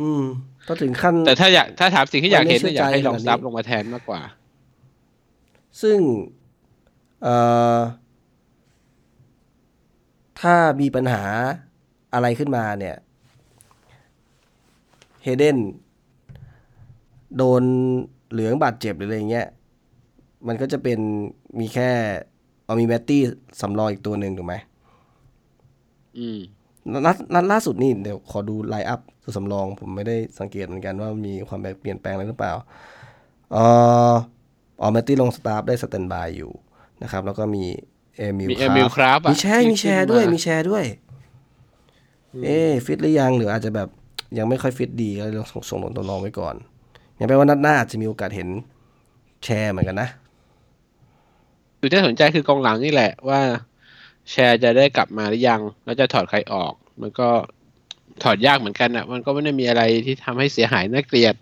[0.00, 0.22] อืม
[0.68, 4.20] ก็ถึงขั้น แต่ถ้าอยากถ้าถามสิ่งที่อยากเห็นมันไม่เนี่ยอยากให้เชื่ลอองใจซับขนาดนี้ลงมาแทนมากกว่า
[5.82, 5.98] ซึ่ง
[7.22, 7.34] เอ่
[7.76, 7.78] อ
[10.40, 11.24] ถ้ามีปัญหา
[12.14, 12.96] อะไรขึ้นมาเนี่ย
[15.22, 15.58] เฮเดน
[17.36, 17.62] โดน
[18.30, 19.48] เหลืองบาดเจ็บหรืออะไรเงี้ย
[20.46, 20.98] มันก็จะเป็น
[21.60, 21.90] มีแค่
[22.64, 23.22] เอามีแมตตี้
[23.60, 24.54] สำรองอีกตัวหนึ่งถูกไหม
[26.18, 26.38] อืม
[27.04, 32.52] นัดนัดล่าสุดนี่เดี๋ยวขอดู line up ตัวสำรอง ผมไม่ได้สังเกตเหมือนกันว่ามีความเปลี่ยนแปลงอะไรหรือเปล่า
[33.52, 33.64] เอ่
[34.10, 34.12] อ
[34.80, 36.52] ออแมตตี้ลองสตาฟฟ์ได้ standby อยู่
[37.02, 37.64] นะครับ แล้วก็มี
[38.16, 40.84] เอมิลมีเอมิลคราฟมีแชร์มีแชร์ด้วยมีมีแชร์ด้วย
[42.44, 43.88] เอ๊ะฟิตหรือยังหรืออาจจะแบบ
[44.38, 46.54] ยังไม่ค่อยฟิตดีก็เลยส่งส่งลงตัวรองไว้ก่อน
[47.18, 48.48] ยังแปลว่านัดหน้าอาจจะมีโอกาสเห็น
[49.44, 50.08] แชร์เหมือนกันนะ
[51.78, 53.40] คือที่สนใจคือกองหลังนี่แหละว่า
[54.30, 57.28] แชร์จะได้กลับมาหรือยัง แล้วจะถอดใครออก มันก็
[58.22, 61.34] ถอดยากเหมือนกันอะ มันก็ไม่ได้มีอะไรที่ทำให้เสียหายน่าเกลียด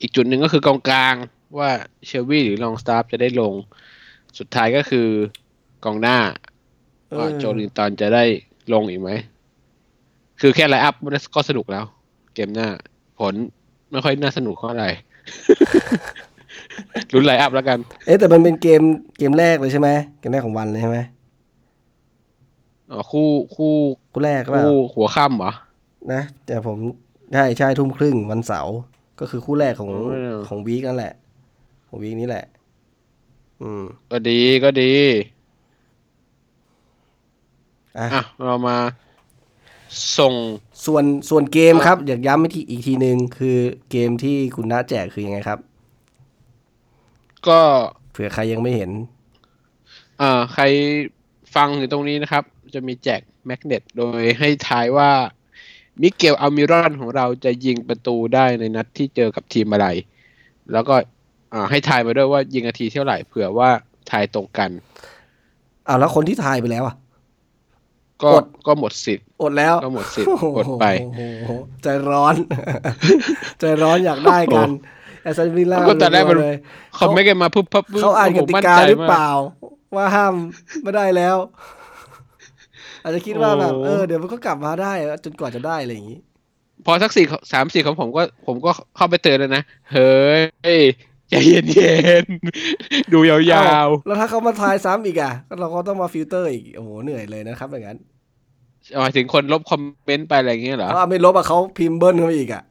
[0.00, 1.14] อีกจุดหนึ่งก็คือกองกลาง
[1.58, 1.70] ว่า
[2.06, 3.52] เชลวี่หรือลองสตาฟฟ์จะได้ลง
[4.38, 5.08] สุดท้ายก็คือ
[5.84, 6.18] กองหน้า
[7.18, 8.24] ว่าโจลินตันจะได้
[8.72, 9.10] ลงอีกไหม
[10.40, 10.94] คือแค่ line up
[11.34, 11.84] ก็สนุกแล้ว
[12.34, 12.68] เกมหน้า
[13.18, 13.34] ผล
[13.90, 14.90] ไม่ค่อยน่าสนุกเท่าไหร่
[17.12, 18.82] ลุ้นไลน์อัพแล้วกัน เอ๊ะแต่มันเป็นเกม
[19.18, 20.98] เกมแรกเลยใช่ไหมเกมแรกของวันเลยใช่ไหม
[22.90, 23.74] อ๋อคู่คู่
[24.12, 25.52] คู่แรกก็เปล่าคู่หัวค่ำเหรอ
[26.12, 26.76] นะแต่ผม
[27.34, 28.74] ใช่ใช่ทุ่มครึ่งวันเสาร์
[29.20, 31.14] ก็คือคู่แรกของอ๋อของวีคนั่นแหละ
[31.88, 32.44] ของวีคนี้แหละ
[33.62, 34.92] อืม ก็ดีก็ดี
[37.98, 38.76] อะอะเรามา
[40.18, 40.34] ส่ง
[40.86, 43.56] ส่วนส่วนเกมครับ อยากย้ำอีกทีอีกทีหนึ่งคือ
[43.90, 45.58] เกมที่คุณน้าแจกคือยังไงครับ
[47.48, 47.60] ก็
[48.12, 48.90] เผื่อใครยังไม่เห็น
[50.18, 50.64] เอ่อใคร
[51.54, 52.44] ฟังอยู่ตรงนี้นะครับ
[52.74, 55.10] จะมีแจกแมกเนตโดยให้ทายว่า
[56.02, 59.86] มิเกลอัลมิรอนของเราจะยิงประตูได้ในนัดที่เจอกับทีมอะไร
[60.72, 60.94] แล้วก็
[61.52, 63.70] อ่าให้ทายมาด้วยว่ายิงนาทีเท่าไหร่เผื่อว่า
[64.10, 64.70] ทายตรงกัน
[65.88, 66.96] อ้าวแล้วคนที่ทายไปแล้วอะ
[68.22, 72.34] ก็อดก็หมดสิทธิ์อดแล้วก็หมดสิทธิ์อดไปโอ้โหใจร้อน
[73.60, 74.68] ใจร้อนอยากได้กัน
[75.26, 76.56] แอสตันวิลล่าก็แต่แรกมันเลย
[76.96, 79.28] เขาไม่กันมาปุ๊บปั๊บปุ๊บเขาอ่านกผมติมั่นกาใจหรือมเปล่า
[79.96, 80.34] ว่าห้าม
[80.82, 81.36] ไม่ได้แล้ว
[83.02, 84.92] อาจจะคิดว่าแบบโอ้เออเดี๋ยวมันก็กลับมาได้
[85.24, 86.18] จนกว่าจะได้อะไรอย่างนี้
[86.86, 89.62] พอสักสี่สามสี่ของผมก็ ผมก็เข้าไปเตือนแล้วนะ
[89.92, 90.16] เฮ้
[90.80, 90.82] ย
[91.30, 93.60] ใจเย็นเย็นๆดูยาวเอ้
[94.06, 102.62] แล้วถ้าเขามาทายซ้ำอีกอะก็เราก็ต้องมาฟิลเตอร์อีก โอ้โห เหนื่อยเลยนะครับอย่างนั้นๆหมายถึงคนลบคอมเมนต์ไปอะไรอย่างเงี้ยเหรอเพราะไม่ลบอะเขาพิมพ์เบิ้ลเข้ามาอีกอะ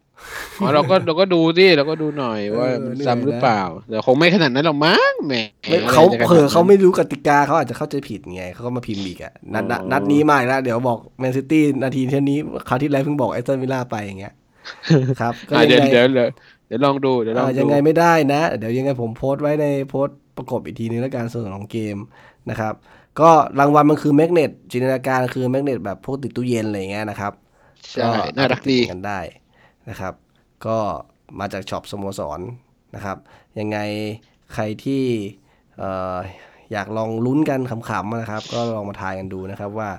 [0.59, 5.35] อ๋อเราก็เราก็ดูดิเราก็ดูหน่อยว่าเออมันเหนื่อยซ้ำหรือนะเปล่าแต่คงไม่ขนาดนั้นหรอกมั้งแหม
[5.67, 14.33] ไม่อะไรเขาจะขนดนั้นเผลอเขาไม่รู้กติกาเขาอาจจะเข้าใจผิดไงเขาก็มาพิมพ์อีกอะนัดนัดอ๋อนัดนี้มาอีกแล้วเดี๋ยวบอกแมนซิตี้นาทีเท่านี้คราวที่แล้วเพิ่งบอกแอสตันวิลล่าไปอย่างเงี้ย
[15.21, 16.29] ครับก็อะยังเดี๋ยวไงเดี๋ยวเดี๋ยว
[16.67, 21.97] เดี๋ยวลองดูเดี๋ยวลองอ่าดูยังไงไม่ได้นะ เดี๋ยวยังไงผมโพสต์ไว้ในโพสต์ประกบอีกทีนึงแล้วการส่วนของเกม
[22.49, 22.73] นะครับ
[23.19, 27.33] ก็รางวัลมันคือ magnet จินตนาการคือ magnet แบบพวกติดตู้เย็นอะไรอย่างเงี้ยนะครับ
[27.91, 29.19] ใช่น่ารักดีกันได้
[29.89, 30.13] นะครับ
[30.67, 30.77] ก็
[31.39, 32.39] มาจาก shop สโมสร
[32.95, 33.17] นะครับ
[33.59, 33.77] ยังไง
[34.53, 35.03] ใครที่
[35.77, 36.17] เอ่อ
[36.71, 39.89] อยากลองลุ้นกันขำๆนะครับ ก็ลองมาทายกันดูนะครับว่า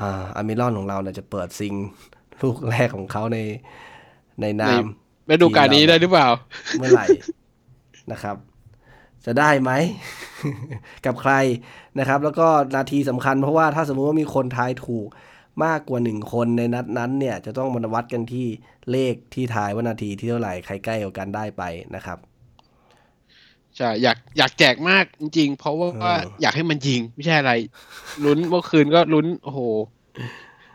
[0.00, 1.74] อ่าอามิลอนของเราเนี่ยจะเปิดซิง
[2.42, 3.38] ลูกแรกของเขาใน
[4.40, 4.84] ในนาม
[5.26, 6.28] ไปดูการนี้ได้หรือเปล่า
[6.78, 7.06] เมื่อไหร่
[8.12, 8.36] นะครับ
[9.26, 9.70] จะได้ไหม
[11.06, 11.32] กับใคร
[11.98, 15.08] นะครับ แล้วก็นาทีสำคัญเพราะว่าถ้าสมมุติว่ามีคนทายถูก
[15.64, 18.46] มากกว่าหนึ่งคนในนัดนั้นเนี่ยจะต้องมาวัดกันที่
[18.90, 21.62] เลขที่ทายว่านาทีที่เท่าไหร่ใครใกล้กว่ากันได้ไป
[21.94, 22.18] นะครับ
[23.76, 27.52] ใช่อยากอยากแจกมากจริง ๆ เพราะว่าเอออยากให้มันยิง ไม่ใช่อะไร
[28.24, 29.60] ลุ้นเมื่อคืนก็ลุ้นโอ้โห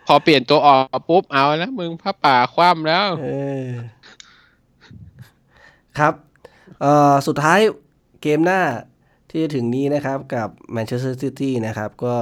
[0.07, 3.27] พอเปลี่ยนตัวออกปุ๊บเอาแล้วมึงผ้าป่าคว่ำแล้วเอ
[3.65, 3.67] อ
[5.99, 6.13] ครับ
[6.81, 7.59] เอ่อสุดท้าย
[8.21, 8.61] เกมหน้า
[9.29, 12.15] ที่จะถึงนี้นะครับกับแมนเชสเตอร์ซิตี้นะครับ ก็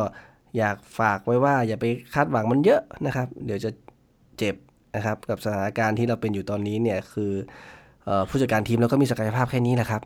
[0.58, 3.70] อยากฝากไว้ว่าอย่าไปคาดหวังมันเยอะนะครับ เดี๋ยวจะ
[4.38, 4.56] เจ็บ
[4.96, 7.32] นะครับกับสถานการณ์ที่เราเป็นอยู่ตอนนี้เนี่ยคือ
[8.06, 10.02] เออผู้จัดการทีมเราก็มีศักยภาพแค่นี้แหละครับ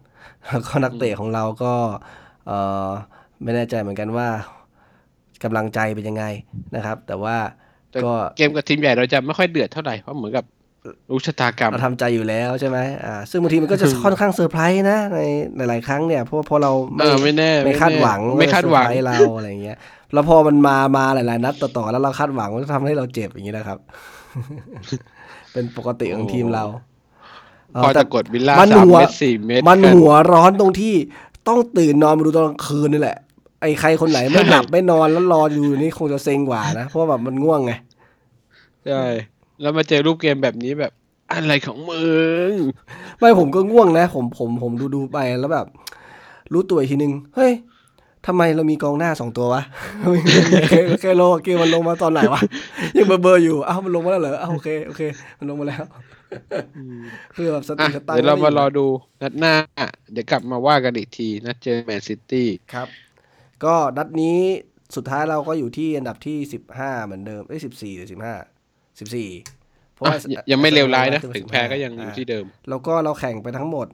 [0.47, 1.73] แล้วก็นักเตะของเราก็
[2.47, 2.51] เอ
[2.87, 2.89] อ
[3.43, 4.27] ไม่แน่ใจเหมือนกันว่า
[5.43, 6.25] กำลังใจเป็นยังไง
[6.75, 7.35] นะครับ แต่ว่า
[7.91, 10.45] แต่ก็เกมกับทีมใหญ่เราจะไม่ค่อยเดือดเท่าไหร่เพราะเหมือนกับ
[11.11, 16.71] รู้ชะตากรรมเราทำใจอยู่แล้วใช่ไหมอ่าซึ่งบางทีมันก็จะค่อนข้างเซอร์ไพรส์นะในหลายๆครั้งเนี่ยเพราะเพราะเรา
[17.01, 19.77] เออไม่แน่ไม่คาดหวังไม่คาดหวังเซอร์ไพรส์เราอะไรอย่างเงี้ย
[20.13, 23.79] แล้วพอมันมามาหลายๆนัดต่อๆแล้วเราคาดหวังมันก็ทำให้เราเจ็บอย่างนี้นะครับ
[25.53, 26.65] เป็นปกติของทีมเรา
[27.83, 30.93] พอแต่จะกดวิลล่ามันสามหัวเมตรสี่เมตรมันกันหัวร้อนตรงที่
[31.47, 33.17] ต้องตื่นนอนมาดูตอนกลางคืนนี่แหละ
[33.61, 37.71] ไอ้ใครคนไหนไม่หลับไม่นอนแล้วรออยู่นี่คงจะเซ็งกว่านะ เพราะว่าแบบมันง่วงไง
[38.85, 39.03] ใช่
[39.61, 40.91] แล้วมาเจอรูปเกมแบบนี้แบบ
[41.31, 42.05] อะไรของมึ
[42.51, 42.53] ง
[43.19, 45.67] ไม่ผมก็ง่วงนะ ผมผมผมดูดูไปแล้วแบบ
[46.53, 47.51] รู้ตัวอีกทีนึง เฮ้ย
[48.27, 49.61] ทำไมเรามีกองหน้าสองตัววะ
[50.69, 52.41] เคเคโลเกมมันลงมาตอนไหนวะ
[52.97, 55.01] ยังเบอร์เบอร์อยู่ อ้าวมันลงมาแล้วเหรอ อ้าวโอเคโอเค
[55.39, 55.83] มันลงมาแล้ว
[57.35, 58.85] คือแบบสติอะสตังค์เดี๋ยวเราไมารอดู
[59.21, 59.53] นัดหน้า
[60.11, 62.87] เดี๋ยวกลับมาว่ากันอีกทีนัดเจอแมนซิตี้ครับ
[63.63, 64.37] ก็นัดนี้
[64.95, 68.35] สุดท้ายเราก็อยู่ที่อันดับที่สิบห้าเหมือนเดิมเอ้ยสิบสี่หรือสิบห้า
[68.99, 69.29] สิบสี่
[69.93, 70.17] เพราะว่า
[70.51, 73.87] ยังไม่เลวร้ายนะขึ้ถึง15แพ้ก็ยังอยู่ที่เดิม แล้วก็เราแข่งไปทั้งหมด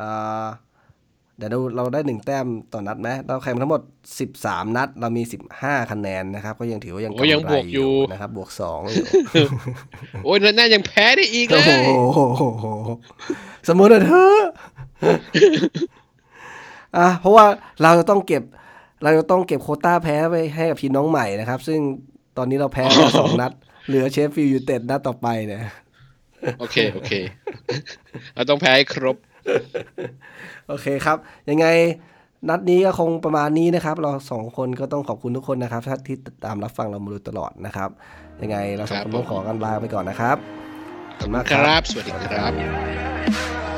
[0.00, 0.46] อ่า
[1.38, 3.82] เดี๋ยวเราเราได้หนึ่งแต้มต่อนัดไหมเราแข่งไปทั้งหมด
[4.20, 9.46] สิบสามนัด เรามีสิบห้าคะแนนนะครับ ก็ยังถือว่ายังโอ้ยังกำไรบวกอยู่นะครับ บวกสองอยู่
[10.24, 12.12] โอ้ยนัดหน้ายังแพ้ได้อีกเลโอ้ย
[12.60, 12.66] โห
[13.68, 14.42] สมมติเถอะ
[16.98, 17.44] อะเพราะว่า
[17.82, 18.42] เราจะต้องเก็บ
[19.02, 21.80] เราจะต้องเก็บโควต้าแพ้ไปให้กับทีมน้องใหม่นะครับ ซึ่ง
[22.36, 23.52] ตอนนี้เราแพ้มาสองนัด
[23.86, 25.60] เหลือเชฟฟิลด์ยูไนเต็ดนัดต่อไปเนี่ย
[26.60, 27.12] โอเค โอเค
[28.34, 29.16] เราต้องแพ้ให้ครบ
[30.68, 31.16] โอเคครับ
[31.50, 31.66] ยังไง
[32.48, 37.90] นัดนี้ก็คงประมาณนี้นะครับ เราสองคนก็ต้องขอบคุณทุกคนนะครับที่ติดตามรับฟังเรามาโดยตลอดนะครับ
[38.42, 40.36] ยังไงเราสองคนต้องขอกันลาไปก่อนนะครับ
[41.18, 43.71] ขอบคุณมากครับ สวัสดีครับ